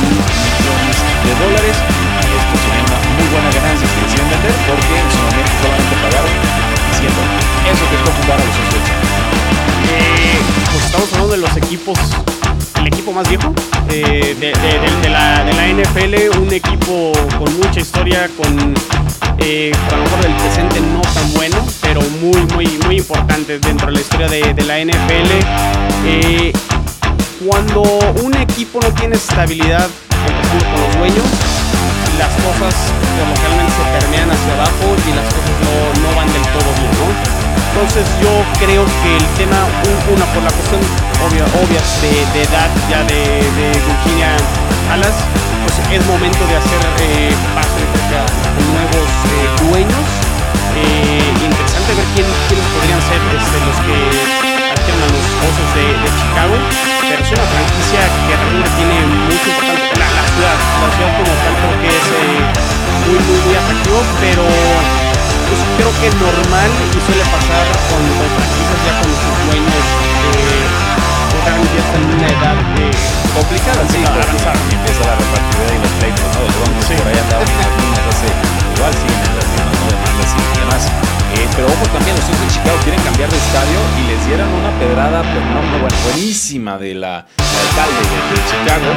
[0.00, 1.76] mil millones de dólares.
[1.76, 6.32] Esto sería una muy buena ganancia si deciden vender porque en su momento solamente pagaron
[6.96, 7.44] 100 dólares.
[7.68, 8.88] Eso que es ocupar a los socios.
[9.92, 10.40] Eh,
[10.72, 11.98] pues estamos hablando de los equipos
[12.80, 13.52] el equipo más viejo
[13.90, 18.74] eh, de, de, de, la, de, la, NFL, un equipo con mucha historia, con
[19.38, 23.86] eh, a lo mejor del presente no tan bueno, pero muy, muy, muy importante dentro
[23.88, 25.34] de la historia de, la NFL.
[27.44, 27.82] Cuando
[28.24, 31.28] un equipo no tiene estabilidad con los dueños,
[32.16, 32.72] las cosas
[33.20, 35.52] localmente se permean hacia abajo y las cosas
[36.00, 37.08] no, van del todo bien, ¿no?
[37.68, 38.32] Entonces yo
[38.64, 39.60] creo que el tema,
[40.08, 40.80] una por la cuestión
[41.20, 41.82] obvia, obvia
[42.32, 43.44] de, edad ya de,
[43.76, 44.32] Virginia
[44.88, 45.12] Alas,
[45.68, 47.76] pues es momento de hacer eh, paso
[48.72, 50.06] nuevos eh, dueños.
[50.80, 54.53] Eh, interesante ver quién, quiénes podrían ser este, los que
[54.84, 56.56] adquieran a los osos de, de Chicago
[57.08, 59.96] pero es una franquicia que realmente tiene mucho importante.
[59.96, 62.44] La, la ciudad, la ciudad como tal creo que es eh,
[63.08, 68.80] muy, muy, muy atractivo, pero pues, creo que normal y suele pasar con, con franquicias
[68.84, 69.84] ya con sus dueños
[70.36, 70.64] eh,
[71.48, 72.92] realmente ya están en una edad eh,
[73.32, 74.56] complicada, sí, avanzar.
[74.68, 76.40] Y empieza la repartidera y los pleitos, ¿no?
[76.44, 76.94] Los broncos sí.
[77.00, 79.86] por ahí las líneas hace igual siguen en las mismas, ¿no?
[79.88, 81.13] Demandas y demás.
[81.34, 84.70] Eh, pero ojo también, los de Chicago quieren cambiar de estadio y les dieron una
[84.78, 88.90] pedrada, pero no, no bueno, buenísima de la, la alcalde de, Chicago,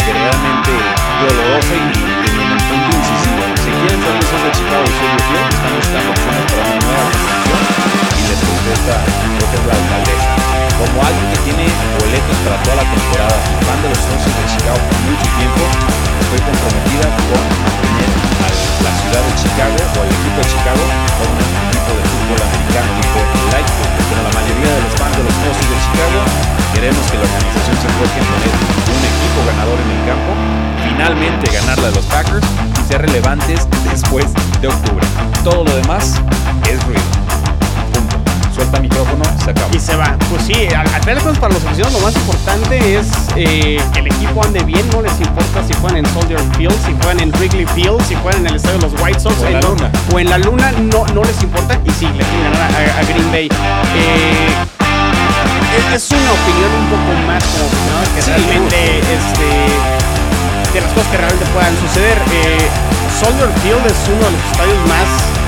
[0.00, 0.72] que realmente
[1.20, 1.92] dolorosa y,
[2.24, 3.42] en el punto incisivo.
[3.60, 7.04] Si quieren salir los de Chicago y Soldier Field, están buscando opciones para una nueva
[7.12, 7.60] construcción
[8.16, 10.30] y les contesta, creo que es la alcaldesa.
[10.78, 11.64] Como alguien que tiene
[12.00, 13.36] boletos para toda la temporada
[13.68, 15.62] fan de los Osos de Chicago por mucho tiempo,
[16.16, 20.84] estoy comprometida con mantener la ciudad de Chicago o al equipo de Chicago
[21.18, 23.18] con un equipo de fútbol americano tipo
[23.52, 23.68] light
[24.08, 26.18] pero la mayoría de los fans de los Osos de Chicago
[26.74, 28.54] queremos que la organización se enfoque en tener
[28.86, 30.30] un equipo ganador en el campo,
[30.86, 34.26] finalmente ganarla de los Packers y ser relevantes después
[34.60, 35.06] de octubre.
[35.42, 36.14] Todo lo demás
[36.70, 37.17] es ruido
[38.58, 39.68] suelta micrófono, se acaba.
[39.72, 40.16] Y se va.
[40.30, 44.42] Pues sí, al, final para los aficionados lo más importante es eh, que el equipo
[44.42, 48.02] ande bien, no les importa si juegan en Soldier Field, si juegan en Wrigley Field,
[48.02, 49.36] si juegan en el estadio de los White Sox.
[49.40, 49.90] O en la luna.
[50.12, 51.78] O en la luna, no, no les importa.
[51.84, 53.48] Y sí, le tienen ganar a, Green Bay.
[53.94, 54.48] Eh,
[55.94, 57.68] es, una opinión un poco más como
[58.14, 62.18] que realmente este, de las cosas que realmente puedan suceder.
[62.32, 62.68] Eh,
[63.20, 65.38] Soldier Field es uno de los estadios más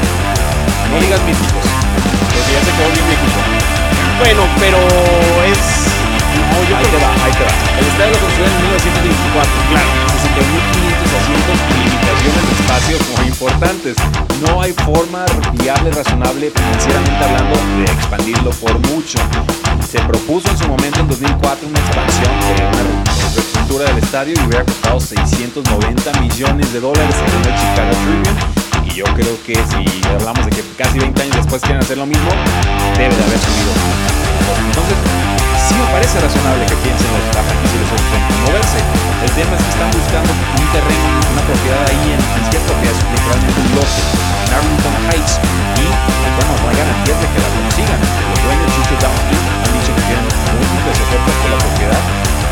[0.91, 1.71] no digas míticos
[2.53, 3.07] ya se quedó bien
[4.19, 4.79] Bueno, pero
[5.47, 5.81] es
[6.77, 7.79] ahí te va, ahí te va.
[7.79, 9.51] El estadio lo construyeron en 1924.
[9.71, 9.91] Claro.
[10.21, 13.97] 61.500 asientos y limitaciones de espacio muy importantes.
[14.41, 19.19] No hay forma viable, razonable, financieramente hablando, de expandirlo por mucho.
[19.89, 22.83] Se propuso en su momento, en 2004, una expansión de una
[23.35, 28.50] reestructura del estadio y hubiera costado 690 millones de dólares según el Chicago Tribune
[29.01, 29.81] yo creo que si
[30.13, 32.29] hablamos de que casi 20 años después quieren hacer lo mismo,
[33.01, 33.73] debe de haber subido.
[34.61, 34.97] Entonces,
[35.57, 38.77] sí me parece razonable que piensen los otros en moverse.
[39.25, 42.97] El tema es que están buscando un terreno, una propiedad ahí en, en cierta propiedad,
[43.01, 44.01] literalmente un lote,
[44.69, 45.35] en Heights,
[45.81, 45.87] y
[46.37, 48.01] bueno, no hay garantías de que la consigan.
[48.05, 52.03] Los dueños Chucho Down han dicho que tienen múltiples ofertas por la propiedad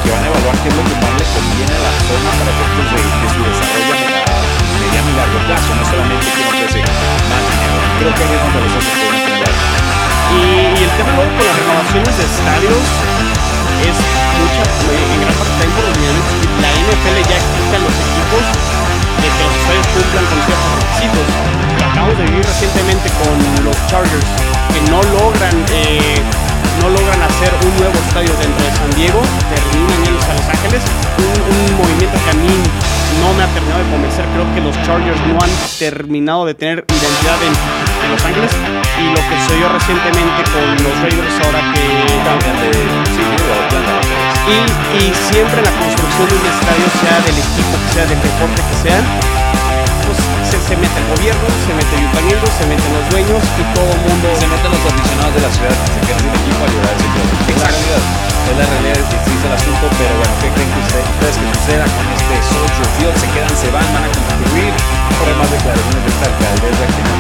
[0.01, 2.51] que van a evaluar qué es lo que más les conviene a la zona para
[2.57, 7.79] efectos de, de su desarrollo mediano y largo plazo, no solamente que ofrece más dinero.
[7.99, 9.79] Creo que ahí es donde los otros pueden tener
[10.29, 12.85] y, y el tema luego con las renovaciones de estadios
[13.81, 16.17] es mucha, en gran parte también
[16.61, 18.45] La NFL ya explica a los equipos
[19.19, 21.27] de que los estadios cumplan con ciertos requisitos.
[21.79, 24.29] Lo acabamos de vivir recientemente con los Chargers,
[24.69, 26.21] que no logran eh,
[26.83, 30.83] no logran hacer un nuevo estadio dentro de San Diego, terminan yéndose a Los Ángeles,
[31.19, 32.55] un, un movimiento que a mí
[33.21, 34.25] no me ha terminado de convencer.
[34.35, 38.53] Creo que los Chargers no han terminado de tener identidad en, Los Ángeles.
[38.99, 41.85] Y lo que sucedió recientemente con los Raiders ahora que
[42.25, 42.99] cambian de
[44.49, 48.63] y, y siempre la construcción de un estadio, sea del equipo que sea, del deporte
[48.65, 49.38] que sea,
[50.51, 53.91] se, se, mete el gobierno, se mete el ayuntamiento, se meten los dueños y todo
[53.93, 54.27] el mundo.
[54.41, 57.29] Se meten los aficionados de la ciudad se quedan sin equipo a llorar ese club.
[57.53, 61.53] Exacto es la realidad que existe el asunto, pero bueno, ¿qué creen que ustedes, que
[61.53, 62.35] suceda con este
[62.97, 63.17] Field?
[63.21, 64.73] Se quedan, se van, van a construir.
[65.21, 67.15] Por más declaraciones de esta alcaldesa que no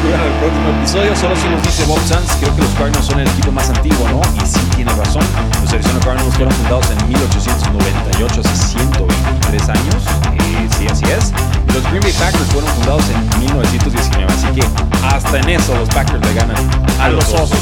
[0.00, 1.14] El próximo episodio.
[1.14, 4.08] Solo si nos dice Bob Sanz, creo que los Cardinals son el equipo más antiguo,
[4.08, 4.22] ¿no?
[4.34, 5.22] Y sí tiene razón.
[5.60, 10.00] Los Arizona Cardinals fueron fundados en 1898, hace 123 años.
[10.40, 11.32] Eh, sí, así es.
[11.74, 14.64] Los Green Bay Packers fueron fundados en 1919, así que
[15.06, 16.56] hasta en eso los Packers le ganan
[16.98, 17.60] a, los osos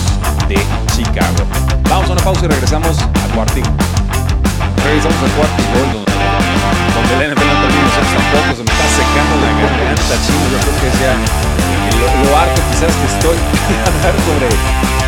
[0.48, 0.62] de
[0.94, 1.42] Chicago.
[1.90, 3.64] Vamos a una pausa y regresamos a Cuartín.
[4.84, 9.50] Regresamos a Cuartín donde, el NFL no termina nosotros tampoco, se me está secando la
[9.58, 10.44] garganta, chino.
[10.54, 11.57] Yo creo que sea
[11.98, 13.38] lo, lo, harto quizás que estoy
[13.84, 14.46] a hablar sobre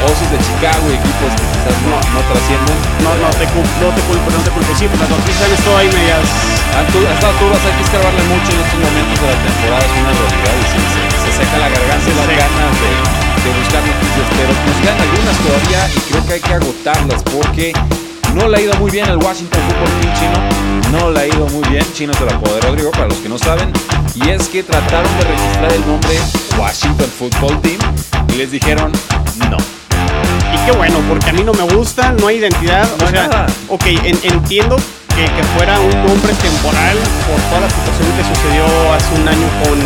[0.00, 2.76] Osos de Chicago y equipos que quizás no, no trascienden.
[3.04, 4.70] No, no te, no te culpo, no te culpo.
[4.76, 6.26] Sí, pues las noticias han estado ahí medias.
[6.74, 10.12] Hasta tú vas a que escarbarle mucho en estos momentos de la temporada, es una
[10.14, 14.28] realidad y sí, se, se seca la garganta y las ganas de de buscar noticias,
[14.36, 17.72] pero nos quedan algunas todavía y creo que hay que agotarlas porque
[18.34, 20.98] no le ha ido muy bien al Washington Football Team chino.
[20.98, 23.38] No le ha ido muy bien, chino te la de Rodrigo, para los que no
[23.38, 23.72] saben.
[24.14, 26.18] Y es que trataron de registrar el nombre
[26.58, 27.78] Washington Football Team
[28.28, 28.92] y les dijeron
[29.50, 29.56] no.
[29.56, 32.88] Y qué bueno, porque a mí no me gusta, no hay identidad.
[32.98, 33.46] No o sea, nada.
[33.68, 34.76] ok, en, entiendo
[35.14, 39.46] que, que, fuera un nombre temporal por toda la situación que sucedió hace un año
[39.64, 39.78] con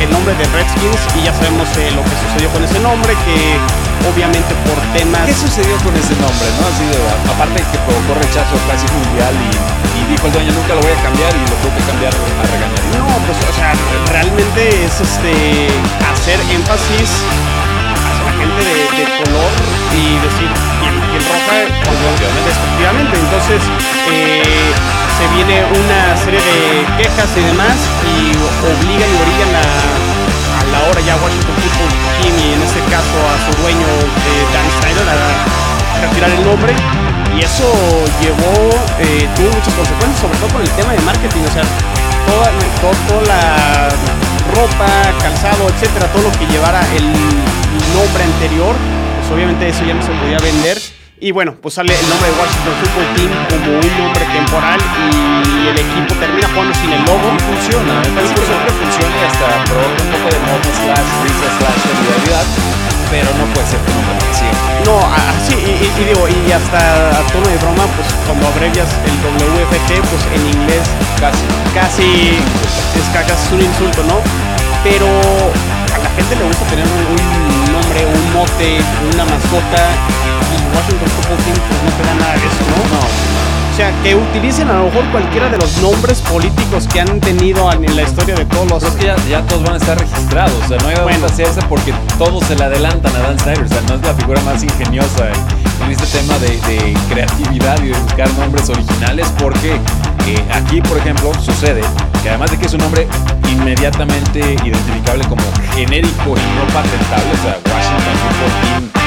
[0.00, 3.89] el nombre de Redskins y ya sabemos eh, lo que sucedió con ese nombre, que
[4.08, 5.26] obviamente por temas...
[5.26, 6.46] ¿Qué sucedió con ese nombre?
[6.56, 9.50] no Así de, aparte que provocó rechazo casi mundial y,
[9.98, 12.42] y, dijo el dueño nunca lo voy a cambiar y lo tuvo que cambiar a
[12.48, 12.84] regañar.
[12.96, 13.72] No, pues o sea,
[14.10, 15.68] realmente es este
[16.12, 17.10] hacer énfasis
[18.08, 19.52] hacia la gente de, de color
[19.92, 23.14] y decir piel, piel roja, efectivamente.
[23.18, 23.60] Entonces,
[24.10, 24.72] eh,
[25.20, 27.76] se viene una serie de quejas y demás
[28.08, 28.32] y
[28.64, 30.09] obligan y obligan a,
[30.60, 34.44] a la hora ya Washington Football Team y en este caso a su dueño eh,
[34.52, 36.72] Dan Snyder a retirar el nombre.
[37.36, 37.64] Y eso
[38.20, 38.52] llevó,
[38.98, 41.62] eh, tuvo muchas consecuencias, sobre todo con el tema de marketing, o sea,
[42.26, 43.88] toda, toda, toda la
[44.54, 44.86] ropa,
[45.22, 47.06] calzado, etcétera, todo lo que llevara el
[47.94, 48.74] nombre anterior,
[49.20, 52.34] pues obviamente eso ya no se podía vender y bueno, pues sale el nombre de
[52.40, 57.28] Washington Football Team como un nombre temporal y el equipo termina jugando sin el logo.
[57.36, 61.08] Y funciona, me parece que siempre funciona y hasta provoca un poco de modo slash,
[61.20, 62.46] risa slash solidaridad,
[63.12, 64.48] pero no puede ser nombre así.
[64.88, 68.88] No, así, y, y, y, digo, y hasta a tono de broma, pues cuando abrevias
[69.04, 70.88] el WFT, pues en inglés
[71.20, 71.44] casi,
[71.76, 72.40] casi
[72.96, 74.24] es, casi un insulto, ¿no?
[74.80, 78.80] Pero a la gente le gusta tener un, un nombre, un mote,
[79.12, 79.84] una mascota
[80.74, 82.78] Washington Football Team pues no te da nada de eso, ¿no?
[82.96, 83.30] No.
[83.70, 87.72] O sea, que utilicen a lo mejor cualquiera de los nombres políticos que han tenido
[87.72, 88.82] en la historia de todos los...
[88.82, 91.26] Pero es que ya, ya, todos van a estar registrados, o sea, no hay bueno.
[91.26, 94.40] hacerse porque todos se le adelantan a Dan Snyder, o sea, no es la figura
[94.42, 99.72] más ingeniosa en, en este tema de, de, creatividad y de buscar nombres originales, porque
[100.26, 101.80] eh, aquí, por ejemplo, sucede
[102.22, 103.06] que además de que es un nombre
[103.50, 105.42] inmediatamente identificable como
[105.74, 108.99] genérico y no patentable, o sea, Washington Football Team,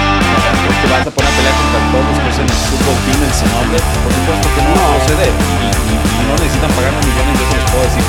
[0.83, 3.33] te vas a poner a pelear contra todos los que usan el fútbol team en
[3.33, 5.31] su nombre, por supuesto que no, va a proceder.
[5.31, 8.03] Y, y- y no necesitan pagar millones, yo se los puedo decir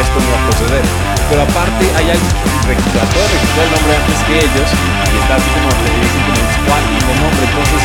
[0.00, 0.84] esto no va a proceder.
[1.28, 5.14] Pero aparte hay alguien que re- trató de registrar el nombre antes que ellos y
[5.20, 7.80] está así como le dicen como el squatting de nombre, entonces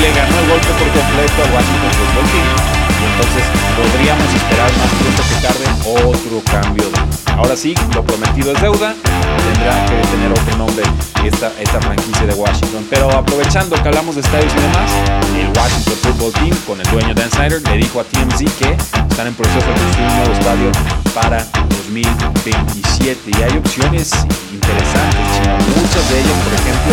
[0.00, 2.48] le ganó el golpe por completo al Washington Football Team
[2.96, 3.44] y entonces
[3.76, 5.64] podríamos esperar más pronto que tarde
[6.08, 6.86] otro cambio
[7.36, 10.82] Ahora sí, lo prometido es deuda, tendrá que tener otro nombre
[11.22, 12.86] esta, esta franquicia de Washington.
[12.88, 14.90] Pero aprovechando que hablamos de estadios y demás,
[15.36, 18.72] el Washington Football Team con el dueño Dan Snyder le dijo a TMZ que
[19.10, 20.72] están en proceso de construir un nuevo estadio
[21.16, 21.38] para
[21.88, 24.12] 2027 y hay opciones
[24.52, 26.92] interesantes, muchas de ellas, por ejemplo,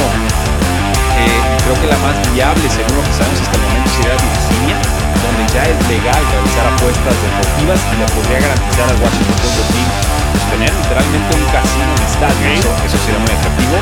[1.19, 4.79] eh, creo que la más viable, según lo que sabemos hasta el momento, sería Virginia,
[5.27, 10.12] donde ya es legal realizar apuestas deportivas y le podría garantizar al Washington Football Team
[10.49, 12.43] tener literalmente un casino en estadio.
[12.53, 13.75] Eso, eso sería muy atractivo.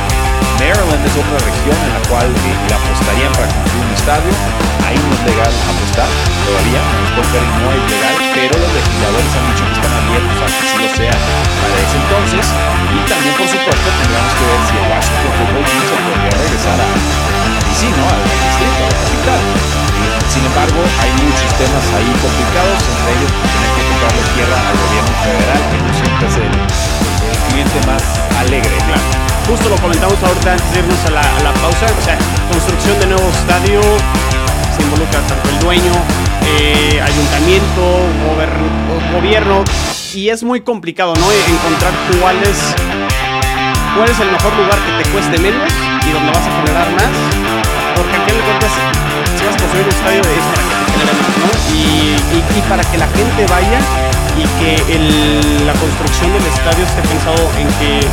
[0.61, 4.31] Maryland es otra región en la cual eh, le apostarían para construir un estadio.
[4.85, 6.09] Ahí no es legal apostar
[6.45, 10.37] todavía, en el póker no es legal, pero los legisladores han dicho que están abiertos
[10.37, 12.45] a que sí lo sea para ese entonces.
[12.93, 16.87] Y también, por supuesto, tendríamos que ver si el Football Team se podría regresar a,
[17.65, 18.05] DC, ¿no?
[18.05, 19.80] Al distrito, a la capital.
[20.31, 25.13] Sin embargo, hay muchos temas ahí complicados, entre ellos tener que comprarle tierra al gobierno
[25.27, 26.53] federal, que no siempre es el,
[27.51, 28.03] cliente más
[28.39, 29.03] alegre, claro.
[29.51, 31.83] Justo lo comentamos ahorita antes de irnos a la, pausa.
[31.83, 32.17] O sea,
[32.47, 33.81] construcción de nuevo estadio
[34.71, 35.91] se involucra tanto el dueño,
[36.47, 38.07] eh, ayuntamiento,
[39.11, 39.65] gobierno.
[40.13, 41.27] Y es muy complicado, ¿no?
[41.27, 41.91] Encontrar
[42.21, 42.71] cuál es,
[43.99, 45.67] cuál es el mejor lugar que te cueste menos
[46.07, 47.11] y donde vas a generar más.
[47.95, 48.71] Porque al final de cuentas,
[49.79, 51.49] un estadio es para que te genere más, ¿no?
[51.71, 51.79] Y,
[52.35, 53.79] y- y para que la gente vaya
[54.35, 58.03] y que el- la construcción del estadio esté pensado en que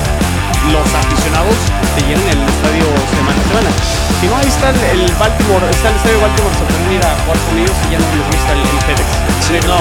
[0.74, 1.54] los aficionados
[1.96, 3.70] te llenen el estadio semana a semana.
[4.20, 7.10] Si no, ahí está el, el Baltimore, está el estadio Baltimore, se pueden ir a
[7.22, 9.08] jugar con ellos y ya no les gusta el, el FedEx.
[9.46, 9.80] Sí, no,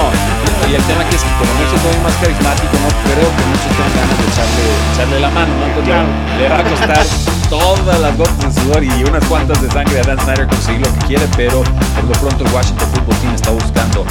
[0.70, 3.70] y el tema que es que como el dueño más carismático, no creo que muchos
[3.74, 4.64] tengan ganas de echarle,
[4.94, 5.64] echarle la mano, ¿no?
[5.66, 6.08] Entonces Claro.
[6.38, 7.04] le va a costar
[7.48, 10.92] todas las gotas de sudor y unas cuantas de sangre a Dan Snyder conseguir lo
[10.94, 11.62] que quiere, pero
[11.94, 14.04] por lo pronto el Washington Football Team está buscando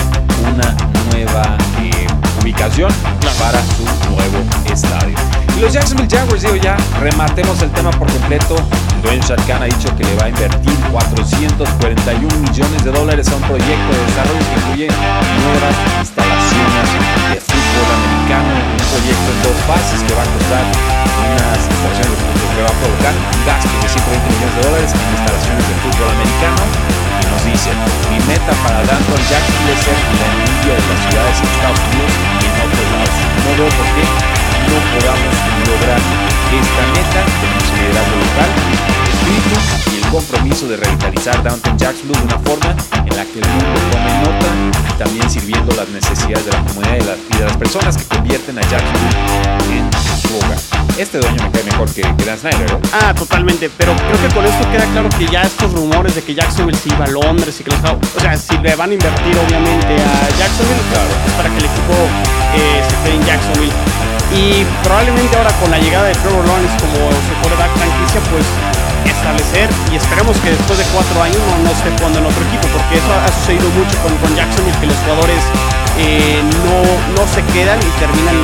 [0.53, 0.75] una
[1.11, 2.07] nueva eh,
[2.41, 2.91] ubicación
[3.39, 4.37] para su nuevo
[4.71, 5.15] estadio.
[5.55, 8.55] Y los Jacksonville Jaguars, digo ya, rematemos el tema por completo.
[9.03, 13.41] Shad Khan ha dicho que le va a invertir 441 millones de dólares a un
[13.43, 20.11] proyecto de desarrollo que incluye nuevas instalaciones de fútbol Un proyecto en dos fases que
[20.11, 24.27] va a costar unas instalaciones de fútbol que va a provocar un gasto de 120
[24.35, 26.63] millones de dólares en instalaciones de fútbol americano.
[27.07, 27.71] Y nos dice,
[28.11, 32.13] mi meta para Danton Jacksonville es ser la envidia de las ciudades en Estados Unidos
[32.19, 33.15] y en otros lados.
[33.15, 35.35] No veo por qué no podamos
[35.71, 36.01] lograr
[36.51, 37.19] esta meta.
[37.31, 38.49] Tenemos el liderazgo local,
[39.07, 44.13] espíritu compromiso de revitalizar Downtown Jacksonville de una forma en la que el mundo tome
[44.23, 44.47] nota
[44.89, 47.97] y también sirviendo las necesidades de la comunidad y de las, y de las personas
[47.97, 49.17] que convierten a Jacksonville
[49.77, 49.89] en
[50.21, 50.57] su hogar.
[50.97, 52.79] Este dueño me cae mejor que, que Dan Snyder, ¿eh?
[52.91, 53.69] Ah, totalmente.
[53.77, 56.89] Pero creo que con esto queda claro que ya estos rumores de que Jacksonville se
[56.89, 60.29] iba a Londres y que los O sea, si le van a invertir obviamente a
[60.39, 61.09] Jacksonville, Claro.
[61.27, 61.93] es para que el equipo
[62.55, 63.73] eh, se quede en Jacksonville.
[64.33, 68.45] Y probablemente ahora con la llegada de Trevor Lawrence como su quarterback franquicia, pues
[69.09, 72.67] establecer y esperemos que después de cuatro años no, no esté jugando en otro equipo,
[72.73, 75.41] porque eso ha sucedido mucho con, con Jacksonville, que los jugadores
[75.97, 76.77] eh, no,
[77.17, 78.37] no se quedan y terminan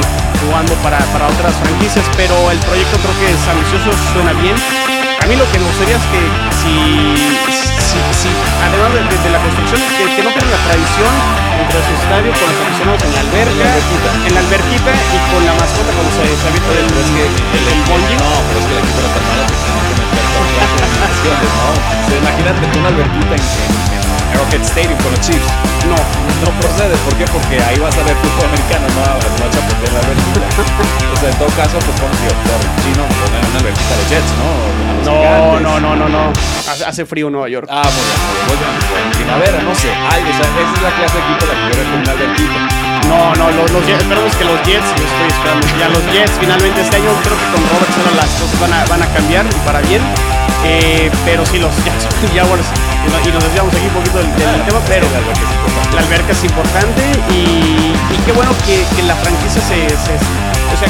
[0.44, 4.56] jugando para, para otras franquicias, pero el proyecto creo que es ambicioso, suena bien.
[5.24, 6.20] A mí lo que me gustaría es que
[6.60, 6.76] si,
[7.80, 11.14] si, si además de, la construcción, que, que no tenga la tradición
[11.56, 13.68] dentro de su estadio con los aficionados en la alberca,
[14.28, 14.92] En la alberquita.
[14.92, 17.32] la y con la mascota cuando se, se avienta del, el.
[18.20, 19.73] No, pero es que el equipo era
[20.44, 22.18] ¿no?
[22.18, 24.02] Imagínate tú una alberquita en, en, en
[24.34, 25.48] Arrowhead Stadium con los Chiefs.
[25.90, 25.98] No,
[26.44, 27.26] No procede, ¿por qué?
[27.32, 30.40] Porque ahí vas a ver fútbol americano, no a no a la alberquita.
[31.12, 34.48] O sea, en todo caso, pues tío, por chino, poner una alberquita los Jets, ¿no?
[35.04, 36.32] No, no, no, no, no.
[36.70, 37.68] Hace, hace frío en Nueva York.
[37.70, 38.72] Ah, muy bien, muy bien.
[39.04, 41.64] En primavera, no sé, algo, o sea, esa es la clase de equipo la que
[41.68, 42.60] yo recomiendo una alberquita.
[43.08, 46.32] No, no, los, los Jets, esperemos que los Jets, yo estoy esperando ya los Jets
[46.40, 49.46] finalmente este año creo que con Roberts ahora las cosas van a, van a cambiar
[49.46, 50.02] y para bien.
[50.66, 52.66] Eh, pero sí, los Jacksonville Jaguars,
[53.06, 55.52] y no- y nos desviamos aquí un poquito del, del tema, pero La alberca es
[55.52, 55.96] importante.
[55.96, 60.16] la alberca es importante y, y qué bueno que, que la franquicia se, se-
[60.74, 60.88] o sea,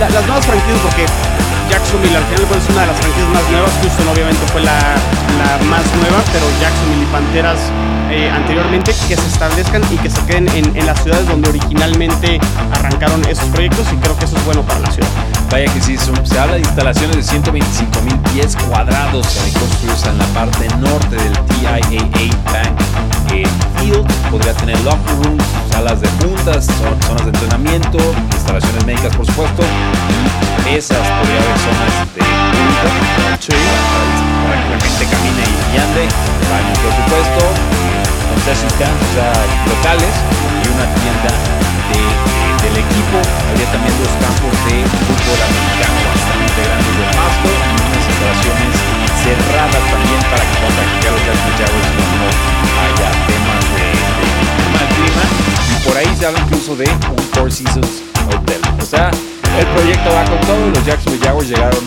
[0.00, 1.04] la- las nuevas franquicias porque
[1.70, 4.76] Jacksonville al final es una de las franquicias más nuevas, Houston obviamente fue la,
[5.40, 7.58] la más nueva, pero Jacksonville y Panteras
[8.10, 12.40] eh, anteriormente que se establezcan y que se queden en, en las ciudades donde originalmente
[12.72, 14.62] arrancaron esos proyectos y creo que eso es bueno
[16.10, 20.26] para que Se habla de instalaciones de 125 mil pies cuadrados ahí construidos en la
[20.26, 21.80] parte norte del TIAA
[22.50, 22.80] Bank
[23.32, 23.46] eh,
[23.76, 24.06] Field.
[24.30, 26.66] Podría tener locker rooms, salas de juntas,
[27.06, 27.98] zonas de entrenamiento,
[28.32, 29.62] instalaciones médicas por supuesto,
[30.66, 32.82] y esas podría haber zonas de junta
[33.22, 33.54] para, que
[34.70, 36.08] la gente camine y ande,
[36.50, 37.42] baño por supuesto,
[38.32, 39.32] o sea,
[39.66, 40.14] locales
[40.62, 41.30] y una tienda
[41.92, 42.31] de,
[42.72, 43.20] del equipo.
[43.20, 48.72] Habría también dos campos de fútbol americano bastante grandes de pasto y unas instalaciones
[49.20, 51.22] cerradas también para que puedan practicar los
[51.60, 52.26] Jaguars cuando
[52.80, 55.24] haya temas de, de mal clima.
[55.68, 57.94] Y por ahí se habla incluso de un Four Seasons
[58.32, 58.60] Hotel.
[58.80, 59.10] O sea,
[59.58, 61.84] el proyecto va con todo y los Jacksonville Jaguars llegaron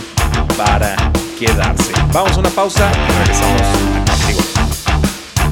[0.57, 0.95] para
[1.39, 1.91] quedarse.
[2.13, 4.54] Vamos a una pausa y regresamos a Contigo.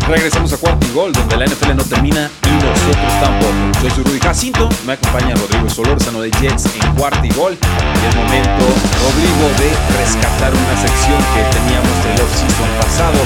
[0.08, 3.54] Regresamos a Cuarto y Gol, donde la NFL no termina y nosotros tampoco.
[3.80, 7.58] Soy Rudy Jacinto, me acompaña Rodrigo Solórzano de Jets en Cuarto y Gol.
[7.58, 8.66] Y es momento,
[9.00, 13.20] Rodrigo, de rescatar una sección que teníamos del off-season pasado,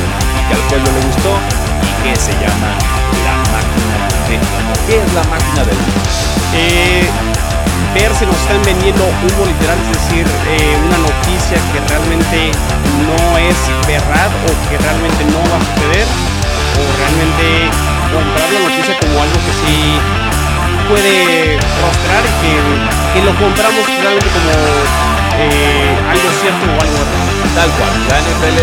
[0.47, 1.33] que al pueblo le gustó
[1.81, 2.69] y que se llama
[3.25, 3.97] La Máquina
[4.29, 4.37] de
[4.87, 5.77] ¿Qué es la Máquina del
[6.53, 7.09] eh,
[7.93, 12.51] ver si nos están vendiendo humo literal, es decir, eh, una noticia que realmente
[13.03, 13.57] no es
[13.87, 16.36] verdad o que realmente no va a suceder
[16.77, 17.69] o realmente
[18.13, 19.77] comprar la noticia como algo que sí
[20.87, 22.51] puede prostrar y que,
[23.13, 24.53] que lo compramos realmente como
[25.41, 27.01] eh, algo cierto o algo
[27.57, 28.53] Tal cual, la NFL,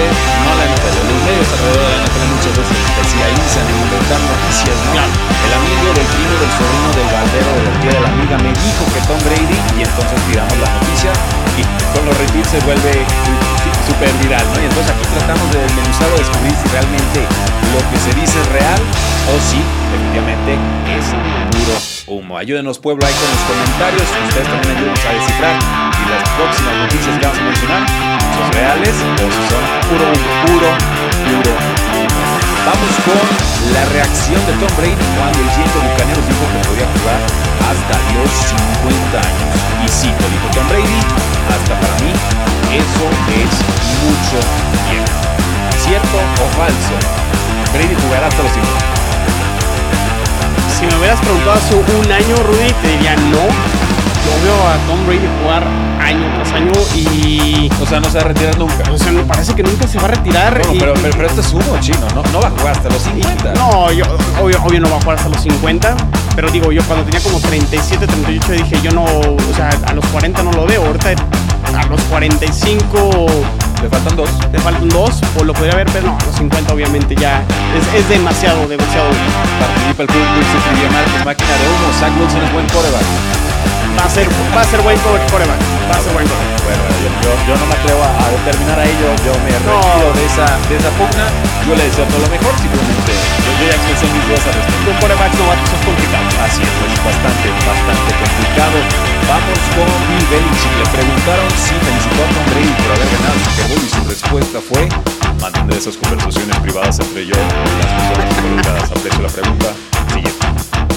[0.46, 4.76] no la NFL, los medios alrededor de la NFL muchas veces especializan en inventar noticias,
[4.86, 4.92] ¿no?
[4.94, 5.14] Claro.
[5.34, 8.54] El amigo del primo del sobrino del baldero de la tía de la amiga me
[8.54, 11.10] dijo que Tom Brady y entonces tiramos la noticia
[11.58, 13.02] y con los retweets se vuelve
[13.86, 14.60] súper viral, ¿no?
[14.60, 17.20] Y entonces aquí tratamos de desmenuzar o descubrir si realmente
[17.72, 18.80] lo que se dice es real
[19.28, 19.60] o si
[19.92, 20.58] efectivamente
[20.88, 21.04] es
[21.52, 21.76] puro
[22.06, 22.36] humo.
[22.36, 27.12] Ayúdenos pueblo ahí con los comentarios, ustedes también ayúdenos a descifrar si las próximas noticias
[27.18, 27.82] que vamos a mencionar
[28.34, 30.68] son reales o si son puro humo, puro,
[31.24, 32.24] puro humo.
[32.64, 33.24] Vamos con
[33.72, 37.20] la reacción de Tom Brady cuando el de Bucaneros dijo que podía jugar
[37.60, 39.52] hasta los 50 años.
[39.84, 41.00] Y sí, lo dijo Tom Brady,
[41.52, 42.10] hasta para mí
[42.72, 43.52] eso es
[44.04, 44.38] mucho
[44.88, 45.12] tiempo.
[45.78, 46.94] ¿Cierto o falso?
[47.72, 48.84] Brady jugará hasta los 50.
[50.78, 53.44] Si me hubieras preguntado hace un año, Rudy, te diría no.
[54.24, 55.62] Yo veo a Tom Brady jugar
[56.00, 57.70] año tras año y.
[57.80, 58.90] O sea, no se va a retirar nunca.
[58.90, 60.58] O sea, me parece que nunca se va a retirar.
[60.58, 62.88] Bueno, y- pero, pero, pero esto es humo chino, no, no va a jugar hasta
[62.88, 63.52] los 50.
[63.54, 64.04] No, yo,
[64.42, 65.94] obvio, obvio no va a jugar hasta los 50,
[66.34, 70.04] pero digo, yo cuando tenía como 37, 38 dije, yo no, o sea, a los
[70.06, 71.10] 40 no lo veo, ahorita
[71.76, 73.26] a los 45
[73.82, 74.30] Le faltan dos.
[74.50, 77.42] te faltan dos, o lo podría ver, pero no, a los 50 obviamente ya
[77.76, 79.08] es, es demasiado, demasiado.
[79.60, 81.92] Participa el club Wilson Trivia Márquez, máquina de humo.
[82.00, 83.04] Zach Wilson es buen coreback.
[83.98, 84.26] Va a ser,
[84.56, 85.60] va a ser buen core- coreback,
[85.90, 86.53] va a ser buen coreback.
[86.64, 89.76] Bueno, yo, yo- yo no me atrevo a, a determinar a ello, yo me No.
[89.76, 91.26] retiro de esa, de esa pugna.
[91.68, 94.88] Yo le deseo todo lo mejor, simplemente yo, yo ya expresé mis dudas al respecto.
[94.92, 96.26] Un coreback novato es complicado.
[96.44, 98.78] Así es, es bastante, bastante complicado.
[99.28, 100.72] Vamos con Bill Belichick.
[100.80, 104.02] Le preguntaron si felicitó a Tom Brady por haber ganado el Super Bowl y su
[104.08, 104.82] respuesta fue
[105.40, 108.88] mantener esas conversaciones privadas entre yo y las personas involucradas.
[108.92, 109.68] Aprecio la pregunta.
[110.12, 110.43] Siguiente.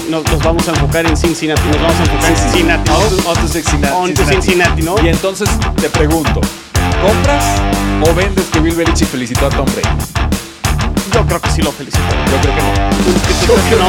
[0.08, 2.90] Nos, nos vamos a enfocar en Cincinnati, nos vamos a enfocar en Cincinnati.
[3.26, 3.94] On to Cincinnati.
[3.94, 4.94] On to Cincinnati, ¿no?
[5.04, 5.48] Y entonces
[5.80, 6.40] te pregunto,
[7.02, 7.44] ¿compras
[8.08, 9.88] o vendes que Bill Belichick felicitó a Tom Brady?
[11.12, 12.02] Yo creo que sí lo felicito.
[12.30, 12.72] Yo creo que no.
[13.46, 13.88] ¿Tú crees que no?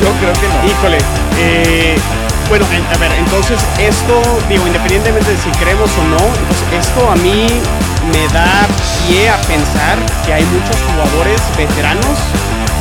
[0.00, 0.70] Yo creo que no.
[0.70, 0.98] Híjole,
[1.38, 1.96] eh,
[2.50, 4.20] bueno, en- a ver, entonces esto,
[4.50, 7.46] digo, independientemente de si creemos o no, entonces esto a mí
[8.12, 8.66] me da
[9.08, 9.96] pie a pensar
[10.26, 12.18] que hay muchos jugadores veteranos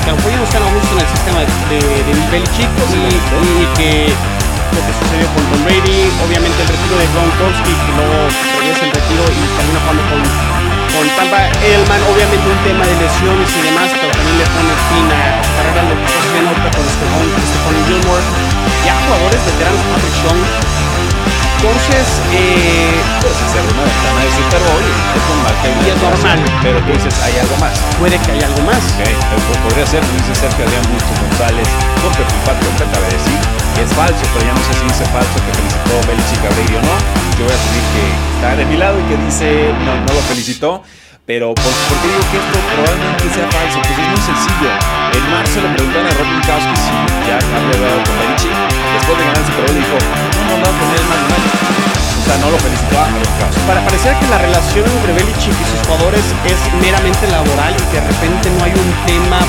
[0.04, 2.72] que a lo mejor ya no están a gusto en el sistema de, de, Belichick
[2.92, 8.20] y, que lo que sucedió con Tom Brady, obviamente el retiro de Gronkowski, que luego
[8.60, 10.20] regresa el retiro y termina jugando con,
[10.92, 15.08] con Tampa Elman, obviamente un tema de lesiones y demás, pero también le pone fin
[15.08, 18.26] a carrera, lo que está sucediendo con Stephon, Stephon Gilmore,
[18.84, 20.73] ya jugadores veteranos, Patrick Young.
[21.64, 22.92] Entonces, eh,
[23.24, 26.40] Pues arruinó la ventana de Super Bowl es normal que hay una normal.
[26.60, 27.72] Pero tú dices, hay algo más.
[28.04, 28.84] puede que haya algo más.
[28.84, 29.16] Ok, eh,
[29.64, 31.68] podría ser, como dice Sergio Adrián Bustos González,
[32.04, 33.40] con Pepilpatio acaba de decir
[33.80, 36.76] que es falso, pero ya no sé si dice falso que felicitó Belichick a Brady
[36.76, 36.96] o no.
[37.40, 39.48] Yo voy a asumir que está de mi lado y que dice
[39.88, 40.84] no, no lo felicitó.
[41.24, 43.80] Pero ¿por, por qué digo que esto probablemente sea falso?
[43.88, 44.68] Pues es muy sencillo.
[45.16, 46.92] En marzo le preguntaron a Rob Gronkowski si
[47.24, 48.52] ya había hablado con Belichick.
[49.00, 49.96] Después de ganar el Super Bowl dijo,
[50.62, 51.00] de.
[52.14, 53.08] O sea, no lo felicitó a.
[53.68, 58.00] Para parecer que la relación entre Belichick y sus jugadores es meramente laboral y que
[58.00, 59.40] de repente no hay un tema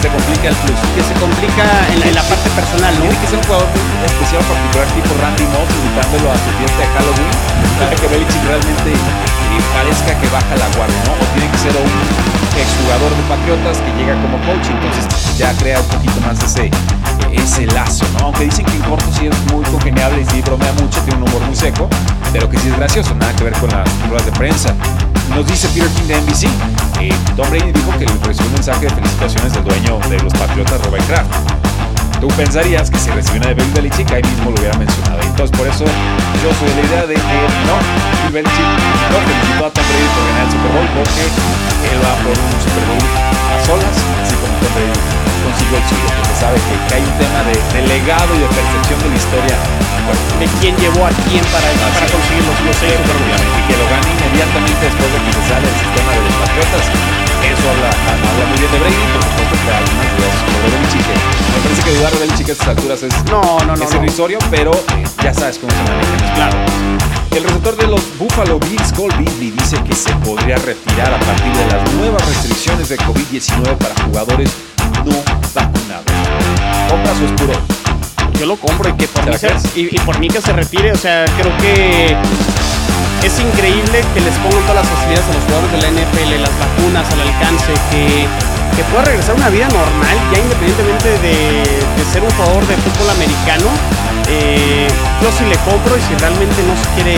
[0.00, 0.80] se complica el plus.
[0.96, 3.08] que se complica en la, en la parte personal, ¿no?
[3.08, 3.68] Tiene que ser un jugador
[4.04, 7.34] especial particular tipo Randy Moss invitándolo a su fiesta de Halloween
[7.80, 8.90] para que Belichick realmente
[9.74, 11.12] parezca que baja la guardia, ¿no?
[11.18, 11.90] O tiene que ser un
[12.54, 15.04] exjugador de Patriotas que llega como coach, entonces
[15.36, 16.70] ya crea un poquito más ese,
[17.36, 18.26] ese lazo, ¿no?
[18.26, 21.28] Aunque dicen que en corto sí es muy congeniable y sí bromea mucho, tiene un
[21.28, 21.88] humor muy seco,
[22.32, 24.74] pero que sí es gracioso, nada que ver con las ruedas de prensa.
[25.34, 26.44] Nos dice Peter King de NBC,
[27.00, 30.32] eh, Tom Brady dijo que le recibió un mensaje de felicitaciones del dueño de los
[30.34, 31.63] Patriotas, Robert Kraft.
[32.20, 35.20] Tú pensarías que si recibió una de Bill Belichick, ahí mismo lo hubiera mencionado.
[35.22, 37.38] Entonces, por eso yo soy de la idea de que
[37.68, 37.76] no,
[38.24, 38.70] Bill Belichick
[39.12, 41.22] no felicitó a Tom Brady por ganar el Super Bowl porque
[41.90, 46.08] él va por un Super Bowl a solas, así como Tom Brady consiguió el suyo.
[46.16, 49.18] Porque sabe que, que hay un tema de, de, legado y de percepción de la
[49.20, 49.56] historia.
[50.04, 53.44] Bueno, de quién llevó a quién para, para conseguir los, los seis Super Bowls.
[53.44, 56.84] Y que lo gane inmediatamente después de que se sale el sistema de los Patriotas.
[57.44, 61.43] Eso habla, habla muy bien de Brady, por supuesto que hay algunas dudas sobre Belichick.
[61.54, 64.38] Me parece que dudar de Belichick a estas alturas es, no, no, no, es irrisorio,
[64.50, 66.34] pero eh, ya sabes cómo se manejan.
[66.34, 66.56] Claro.
[67.34, 71.52] El receptor de los Buffalo Bills, Cole Beasley, dice que se podría retirar a partir
[71.52, 74.50] de las nuevas restricciones de COVID-19 para jugadores
[75.04, 75.16] no
[75.54, 76.04] vacunados.
[76.88, 77.52] ¿Compras o es puro?
[78.38, 80.92] Yo lo compro y que por mí se, y, y por mí que se retire,
[80.92, 82.16] o sea, creo que
[83.24, 86.58] es increíble que les pongan todas las facilidades a los jugadores de la NFL, las
[86.58, 88.26] vacunas al alcance, que,
[88.76, 91.62] que pueda regresar a una vida normal, ya independientemente de,
[92.10, 93.70] ser un jugador de fútbol americano.
[94.28, 94.86] Eh,
[95.22, 97.16] yo sí le compro y si realmente no se quiere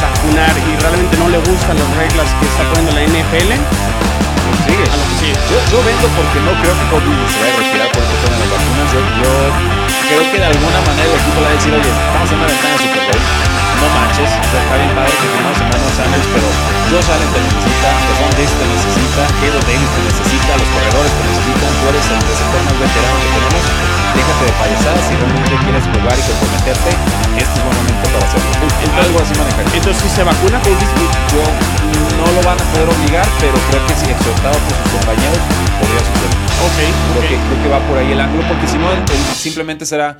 [0.00, 3.50] vacunar y realmente no le gustan las reglas que está poniendo la NFL.
[3.56, 3.92] A
[4.44, 4.88] que
[5.20, 5.32] sigue.
[5.48, 8.48] Yo, yo, vendo porque no creo que Kobe se vaya a retirar por esto las
[8.52, 8.88] vacunas.
[8.92, 9.00] Yo,
[10.06, 12.76] creo que de alguna manera el equipo le va a oye, estamos en una ventana
[12.78, 16.48] Super no manches, o sea, está bien padre que en Manuel Sanders, pero
[16.90, 21.22] Josh Allen te necesita, Devon Diggs te necesita, Caleb Davis te necesita, los corredores te
[21.26, 23.64] necesitan, tú eres el receptor más veterano que tenemos,
[24.16, 26.90] déjate de payasadas, si realmente quieres jugar y comprometerte,
[27.36, 28.48] este es buen momento para hacerlo.
[28.56, 29.64] Entonces, algo así manejar.
[29.76, 31.44] Entonces, si se vacuna con Disney, yo
[32.16, 35.40] no lo van a poder obligar, pero creo que si exhortado por sus compañeros,
[35.76, 36.32] podría suceder.
[36.56, 37.28] Ok, creo, okay.
[37.28, 40.16] Que, creo que va por ahí el ángulo, porque si no, él, él simplemente será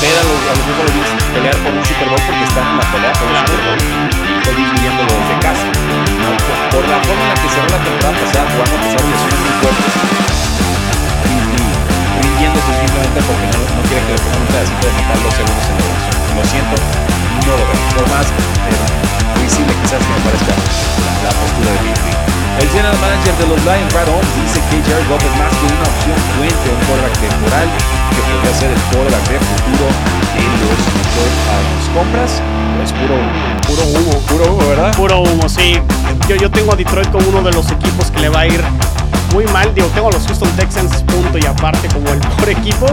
[0.00, 2.76] ver a los, a los Buffalo Bills pelear por un Super Bowl porque están en
[2.80, 3.44] la pelea por claro.
[3.44, 5.68] un Super Bowl y Kobe viviéndolo desde casa.
[5.68, 6.30] ¿no?
[6.40, 9.10] Por, por, la forma en la que cerró la temporada pasada, jugando a pesar de
[9.12, 9.92] lesiones muy fuertes
[11.28, 15.18] y, y rindiéndose simplemente porque no, no, quiere que le pongan un pedacito de metal
[15.20, 15.92] dos segundos en el.
[16.32, 16.76] Lo siento,
[17.44, 17.80] no lo veo.
[17.92, 22.98] Por más eh, visible quizás que me parezca la, la postura de Bill el general
[22.98, 26.18] manager de los Lions, Brad Holmes, dice que Jared Goff es más que una opción
[26.34, 27.68] fuente, un quarterback temporal
[28.10, 29.86] que podría ser el quarterback de futuro
[30.34, 31.70] de los Detroit.
[31.94, 32.40] ¿Compras?
[32.84, 33.16] Es puro,
[33.66, 34.96] puro humo, puro humo, ¿verdad?
[34.96, 35.78] Puro humo, sí.
[36.28, 38.62] Yo, yo tengo a Detroit como uno de los equipos que le va a ir
[39.32, 39.74] muy mal.
[39.74, 42.86] Digo, tengo a los Houston Texans punto y aparte como el peor equipo.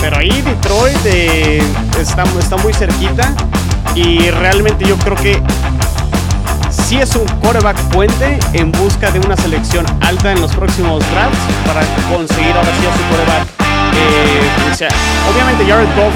[0.00, 1.62] Pero ahí Detroit eh,
[1.98, 2.24] está
[2.56, 3.34] muy cerquita.
[3.94, 5.42] Y realmente yo creo que
[6.92, 11.40] sí es un quarterback puente en busca de una selección alta en los próximos drafts
[11.64, 11.80] para
[12.12, 13.48] conseguir ahora sí a su quarterback.
[13.96, 14.88] Eh, o sea,
[15.32, 16.12] obviamente Jared Goff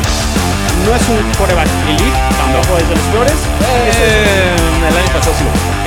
[0.85, 3.39] no es un quarterback elite, tampoco es de los peores.
[3.89, 4.53] Eh,
[4.91, 5.45] el año pasado sí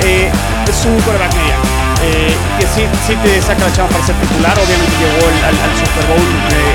[0.08, 0.30] eh,
[0.66, 1.62] Es un quarterback mediano.
[2.02, 4.58] Eh, que sí, sí te saca la chava para ser titular.
[4.58, 6.26] Obviamente llegó al, al, Super Bowl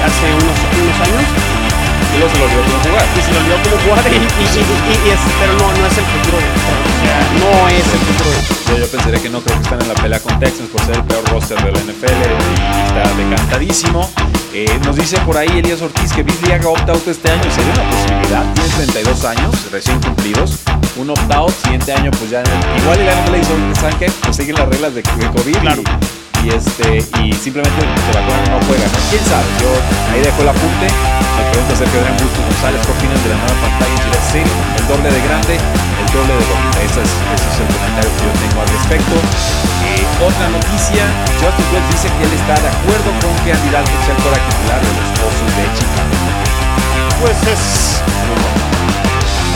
[0.08, 1.65] hace unos, unos años.
[2.14, 3.06] Y luego se lo olvidó cómo jugar.
[3.16, 5.98] Y se lo olvidó cómo jugar, y, y, y, y es, pero no, no es
[5.98, 6.38] el futuro.
[6.38, 8.38] O sea, no es el futuro.
[8.68, 10.96] Yo, yo pensaría que no, creo que están en la pelea con Texans por ser
[10.96, 14.10] el peor roster de la NFL y está decantadísimo.
[14.54, 17.44] Eh, nos dice por ahí Elías Ortiz que Beasley haga opt-out este año.
[17.52, 18.54] Sería una posibilidad.
[18.54, 20.60] Tiene 32 años, recién cumplidos.
[20.96, 22.42] Un opt-out, siguiente año, pues ya.
[22.82, 24.12] Igual el NFL dice, ¿saben qué?
[24.24, 25.58] Pues siguen las reglas de, de COVID.
[25.58, 25.82] Claro.
[25.82, 28.98] Y, y, este, y simplemente se vacuna no juega, ¿no?
[29.10, 29.50] ¿Quién sabe?
[29.58, 29.70] Yo
[30.14, 30.86] ahí dejo el apunte.
[30.86, 33.98] Me pregunto acerca de Adrián Bustos González, ¿qué opinan de la nueva pantalla
[34.30, 34.60] Stadium?
[34.78, 36.78] El doble de grande, el doble de bonita.
[36.86, 39.16] Ese es, ese es el comentario que yo tengo al respecto.
[39.90, 41.04] Eh, otra noticia,
[41.42, 44.80] Justin Wells dice que él está de acuerdo con que Andy Dalton sea el titular
[44.86, 46.14] de los Osos de Chicago.
[47.26, 48.06] Pues es...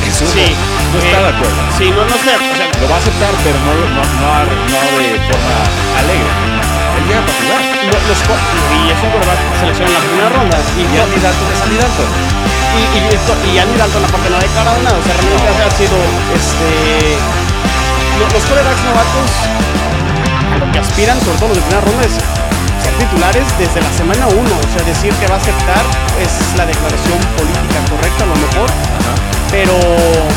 [0.09, 1.59] Eso sí, no, no está de acuerdo.
[1.77, 2.33] Sí, no, no sé.
[2.33, 5.55] O sea, lo va a aceptar, pero no, no, no, no de forma
[6.01, 6.68] alegre.
[6.97, 7.61] Él llega para jugar.
[7.89, 10.57] Los, los, y es un quarterback seleccionado en la primera ronda.
[10.77, 12.09] Y, y Andy Dalton es Andy Dalton.
[12.69, 14.97] Y, y, y Andy Dalton aparte no ha declarado nada.
[14.97, 15.65] O sea, realmente no.
[15.65, 15.97] ha sido
[16.33, 16.69] este.
[18.19, 19.29] Los, los quarterbacks novatos
[20.51, 23.91] a lo que aspiran, sobre todo los de primera ronda, es ser titulares desde la
[23.93, 24.37] semana 1.
[24.37, 25.83] O sea, decir que va a aceptar
[26.19, 28.67] es la declaración política correcta, a lo mejor.
[28.67, 29.73] Ajá Pero,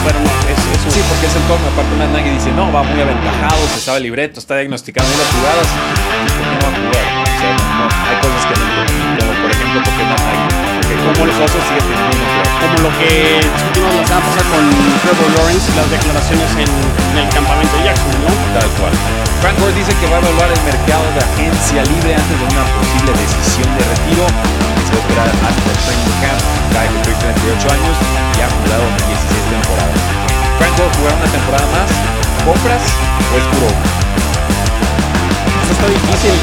[0.05, 0.91] pero no, es, es un...
[0.91, 1.69] Sí, porque es el turno.
[1.69, 5.69] Aparte, Matt dice: No, va muy aventajado, se sabe el libreto, está diagnosticando las jugadas.
[5.69, 7.07] ¿Por qué no va a jugar?
[7.21, 8.65] O sea, no, hay cosas que no.
[9.21, 12.57] Como por ejemplo, porque Matt Nagy, como sigue teniendo un juego.
[12.63, 14.65] como lo que discutimos la semana pasada con
[15.03, 18.33] Trevor Lawrence las declaraciones en, en el campamento de Jackson, ¿no?
[18.57, 19.32] Tal cual.
[19.43, 22.63] Frank Gore dice que va a evaluar el mercado de agencia libre antes de una
[22.79, 24.23] posible decisión de retiro.
[24.23, 26.43] Que se va a esperar hasta el training camp.
[26.71, 29.99] Cae cumplió 38 años y ha jugado 16 temporadas.
[30.63, 31.89] Frank Gore jugará una temporada más.
[32.47, 32.83] ¿Compras
[33.19, 33.71] o es puro?
[35.59, 36.35] Eso está difícil.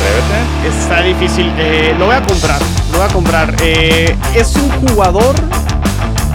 [0.67, 1.47] Está difícil.
[1.55, 2.59] Eh, lo voy a comprar.
[2.91, 3.55] Lo voy a comprar.
[3.63, 5.35] Eh, es un jugador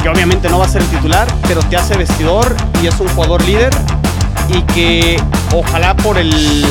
[0.01, 3.09] que obviamente no va a ser el titular, pero te hace vestidor y es un
[3.09, 3.69] jugador líder.
[4.49, 5.23] Y que
[5.55, 6.67] ojalá por el.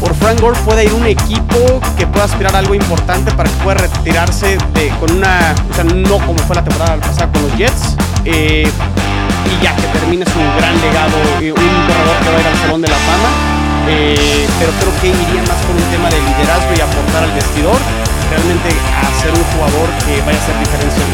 [0.00, 3.56] Por Frank Gore pueda ir un equipo que pueda aspirar a algo importante para que
[3.62, 5.54] pueda retirarse de, con una.
[5.70, 7.96] O sea, no como fue la temporada pasada con los Jets.
[8.24, 8.68] eh,
[9.46, 12.58] y ya que termine su gran legado, eh, un corredor que va a ir al
[12.58, 13.62] Salón de la Fama.
[13.88, 17.78] Eh, pero creo que iría más por un tema de liderazgo y aportar al vestidor,
[18.32, 21.04] realmente a ser un jugador que vaya a hacer diferencia.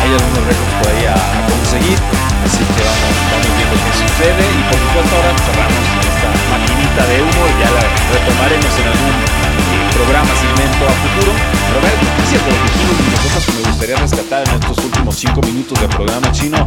[0.00, 1.16] Hay algunos récords por ahí a,
[1.52, 1.98] conseguir.
[2.44, 4.44] Así que vamos, vamos viendo qué sucede.
[4.56, 7.42] Y por supuesto ahora cerramos esta maquinita de humo.
[7.60, 11.30] Ya la retomaremos en algún eh, programa, segmento a futuro.
[11.36, 15.12] Pero ver noticias de los vikingos y cosas que me gustaría rescatar en estos últimos
[15.12, 16.58] cinco minutos de programa chino.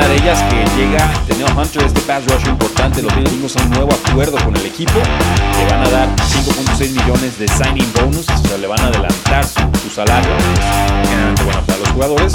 [0.00, 3.02] Primera de ellas que llega Daniel Hunter, este pass rusher importante.
[3.02, 4.96] Los a un nuevo acuerdo con el equipo.
[4.96, 8.24] Le van a dar 5.6 millones de signing bonus.
[8.30, 10.30] O sea, le van a adelantar su, su salario.
[11.04, 12.32] Generalmente bueno para los jugadores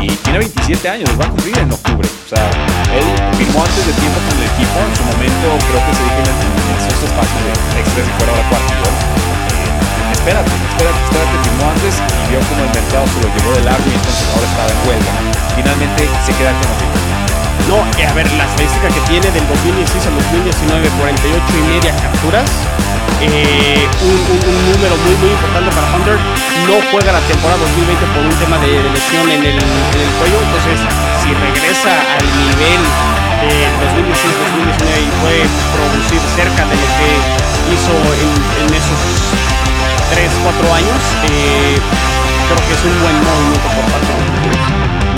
[0.00, 2.06] y tiene 27 años, va a cumplir en octubre.
[2.06, 2.46] O sea,
[2.94, 3.04] él
[3.36, 6.30] firmó antes de tiempo con el equipo, en su momento creo que se dijo en,
[6.30, 8.72] el- en esos espacios de express y fuera ahora cuarto
[10.20, 13.86] espérate, espérate, espérate, firmó antes y vio como el mercado se lo llevó de largo
[13.88, 15.12] y entonces ahora estaba en huelga.
[15.56, 17.08] Finalmente se queda con Eagles.
[17.68, 20.14] No, eh, a ver, la estadística que tiene del 2016 al
[20.44, 22.48] 2019, 48 y media capturas.
[23.20, 24.20] eh, un,
[24.72, 26.16] número muy muy importante para Hunter.
[26.68, 30.36] No juega la temporada 2020 por un tema de lesión en el, en el cuello.
[30.36, 30.84] Entonces,
[31.24, 32.80] si regresa al nivel
[33.40, 35.42] de 2016-2019 y puede
[35.72, 37.08] producir cerca de lo que
[37.72, 37.94] hizo
[38.60, 39.39] en esos
[40.10, 41.00] 3-4 años,
[41.30, 41.78] eh,
[42.48, 44.60] creo que es un buen movimiento por parte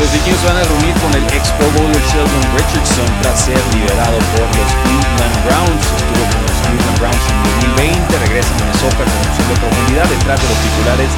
[0.03, 4.19] los se van a reunir con el ex Pro Bowler Sheldon Richardson tras ser liberado
[4.35, 5.85] por los Cleveland Browns.
[5.95, 7.39] Estuvo con los Cleveland Browns en
[7.79, 11.11] 2020, regresa a Minnesota con opción de profundidad detrás de los titulares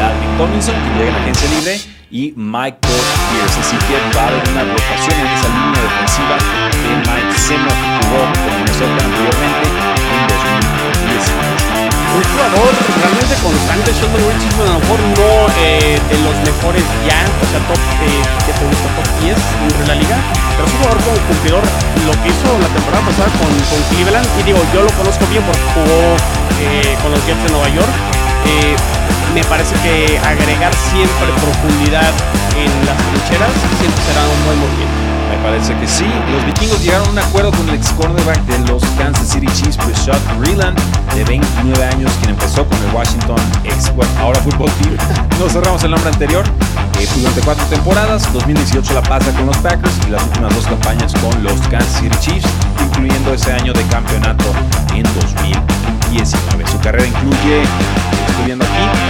[0.00, 1.74] Dalvin Tomlinson, que llega en agencia libre,
[2.08, 3.60] y Michael Pierce.
[3.60, 6.36] Así que va a haber una rotación en esa línea defensiva
[6.80, 10.69] de Mike Zimmer, que jugó con Minnesota anteriormente en 2019.
[12.16, 15.30] Un jugador realmente constante, Sheldon Richardson, a lo mejor no
[15.62, 19.86] eh, de los mejores ya, o sea, top, eh, que te gusta, top 10 entre
[19.86, 20.16] la liga,
[20.56, 21.64] pero es un jugador como cumplidor,
[22.06, 23.50] lo que hizo la temporada pasada con,
[23.94, 26.00] Cleveland, y digo, yo lo conozco bien porque jugó
[26.58, 27.94] eh, con los Jets de Nueva York,
[29.34, 32.10] me parece que agregar siempre profundidad
[32.56, 34.99] en las trincheras siempre será un buen movimiento.
[35.30, 36.06] Me parece que sí.
[36.32, 39.76] Los vikingos llegaron a un acuerdo con el ex cornerback de los Kansas City Chiefs,
[39.76, 40.78] Rashad Breeland,
[41.14, 44.96] de 29 años, quien empezó con el Washington ex, bueno, ahora Football Team.
[45.40, 46.44] No cerramos el nombre anterior.
[46.98, 51.14] Eh, durante cuatro temporadas, 2018 la pasa con los Packers y las últimas dos campañas
[51.14, 52.46] con los Kansas City Chiefs,
[52.84, 54.44] incluyendo ese año de campeonato
[54.94, 56.66] en 2019.
[56.70, 59.09] Su carrera incluye, estoy viendo aquí,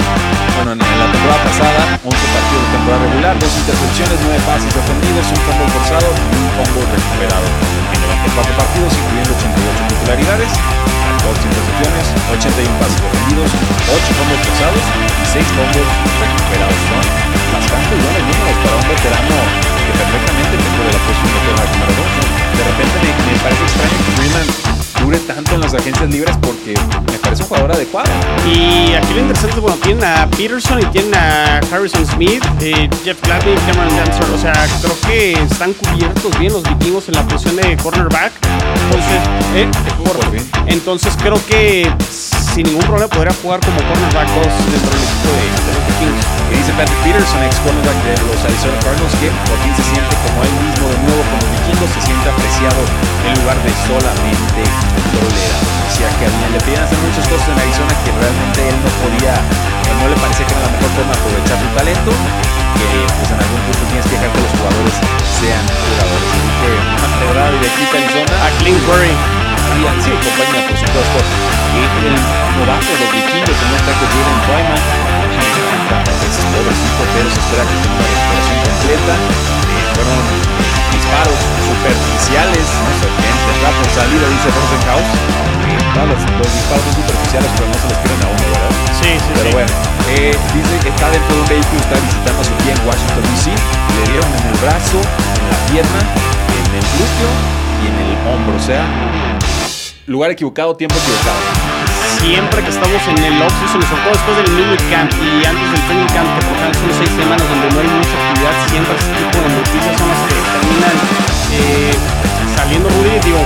[0.65, 5.25] bueno, en la temporada pasada, 11 partidos de temporada regular, dos intercepciones, 9 pases defendidos,
[5.33, 7.49] un combo forzado y un combo recuperado.
[7.97, 12.05] En 94 partidos, incluyendo 88 titularidades, 14 intercepciones,
[12.45, 13.49] 81 pases defendidos,
[13.89, 15.87] 8 combos forzados y 6 combos
[16.21, 16.77] recuperados.
[16.77, 17.05] Son
[17.57, 19.37] bastante buenos números para un veterano
[19.81, 22.13] que perfectamente dentro de la posición de 2.
[22.61, 26.75] De repente me, me parece extraño que Freeman dure tanto en las agencias libres porque
[27.11, 28.09] me parece un jugador adecuado.
[28.47, 33.21] Y aquí lo interesante, bueno, tienen a Peterson y tienen a Harrison Smith, eh, Jeff
[33.23, 34.27] Gladney, Cameron Dancer.
[34.35, 38.33] O sea, creo que están cubiertos bien los vikingos en la posición de cornerback.
[38.85, 39.21] Entonces,
[39.55, 39.69] eh,
[40.05, 40.11] por-
[40.67, 45.45] entonces creo que sin ningún problema podría jugar como cornerback 2 dentro del equipo de,
[45.51, 46.25] de los vikingos.
[46.51, 50.15] Y dice Patrick Peterson, ex cornerback de los Arizona Cardinals, que por fin se siente
[50.27, 52.81] como él mismo de nuevo con los vikingos, se siente apreciado
[53.31, 54.61] en lugar de solamente
[54.91, 55.65] tolerado.
[55.87, 58.91] Decía que a mí le pedían hacer muchas cosas en Arizona que realmente él no
[59.03, 62.89] podía, o no le parecía que era la mejor forma de aprovechar su talento, que
[63.15, 64.95] pues en algún punto tienes que dejar que los jugadores
[65.39, 66.31] sean jugadores.
[66.31, 68.35] Así que una pedrada directita a Arizona.
[68.41, 69.15] A Clint Curry.
[69.71, 71.19] Y sí, compañía, por supuesto.
[71.71, 72.17] Y el
[72.59, 74.83] novato de los vikingos, el ataque de Jaden Boyman,
[76.31, 79.15] es pobrecito, pero se espera que tenga una recuperación completa.
[79.95, 82.65] fueron disparos superficiales,
[83.47, 85.09] tendrá por salida, dice Rosenhaus.
[86.01, 88.73] Los, los, disparos son superficiales, pero no se les quieren a uno, ¿verdad?
[89.01, 89.53] Sí, sí, Pero sí.
[89.53, 89.73] bueno,
[90.09, 93.23] eh, dice que está dentro de un vehículo, está visitando a su tía en Washington,
[93.31, 93.45] D.C.
[93.53, 96.01] Le dieron en el brazo, en la pierna,
[96.57, 97.31] en el glúteo
[97.81, 98.57] y en el hombro.
[98.57, 98.87] O sea,
[100.07, 101.80] lugar equivocado, tiempo equivocado.
[102.21, 105.83] Siempre que estamos en el off-season, sobre todo después del mini camp y antes del
[105.89, 109.13] training camp, que por ejemplo son seis semanas donde no hay mucha actividad, siempre este
[109.17, 110.97] tipo de noticias son las que terminan
[111.57, 111.95] eh,
[112.53, 113.17] saliendo Rudy.
[113.25, 113.41] Digo,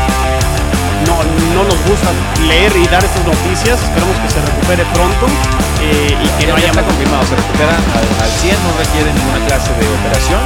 [1.06, 1.14] no,
[1.54, 2.10] no nos gusta
[2.50, 3.78] leer y dar estas noticias.
[3.78, 5.24] Esperemos que se recupere pronto
[5.78, 8.70] eh, y que no ya haya está más confirmado, se recupera al, al 100, no
[8.74, 10.42] requiere ninguna clase de operación.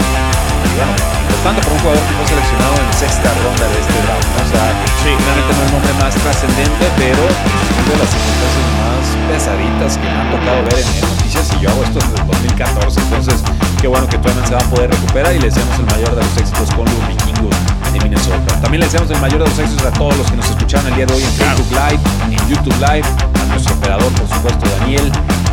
[0.58, 4.28] Importante para un jugador que fue seleccionado en sexta ronda de este draft.
[4.42, 4.66] O sea,
[5.02, 5.10] Sí.
[5.14, 10.06] realmente no es el nombre más trascendente, pero es de las circunstancias más pesaditas que
[10.08, 11.46] me han tocado ver en, noticias.
[11.54, 13.36] Y yo hago esto desde el 2014, entonces
[13.80, 16.22] qué bueno que Twyman se va a poder recuperar y le deseamos el mayor de
[16.26, 17.54] los éxitos con los vikingos
[17.92, 18.60] de Minnesota.
[18.60, 20.94] También le deseamos el mayor de los éxitos a todos los que nos escucharon el
[20.96, 22.02] día de hoy en Facebook Live,
[22.34, 25.10] en YouTube Live, a nuestro operador, por supuesto, Daniel,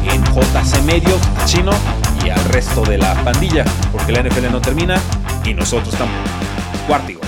[0.10, 1.72] en JC Medios, Chino
[2.26, 3.64] y al resto de la pandilla,
[4.06, 5.02] porque la NFL no termina
[5.44, 6.30] y nosotros tampoco.
[6.88, 7.25] Gol.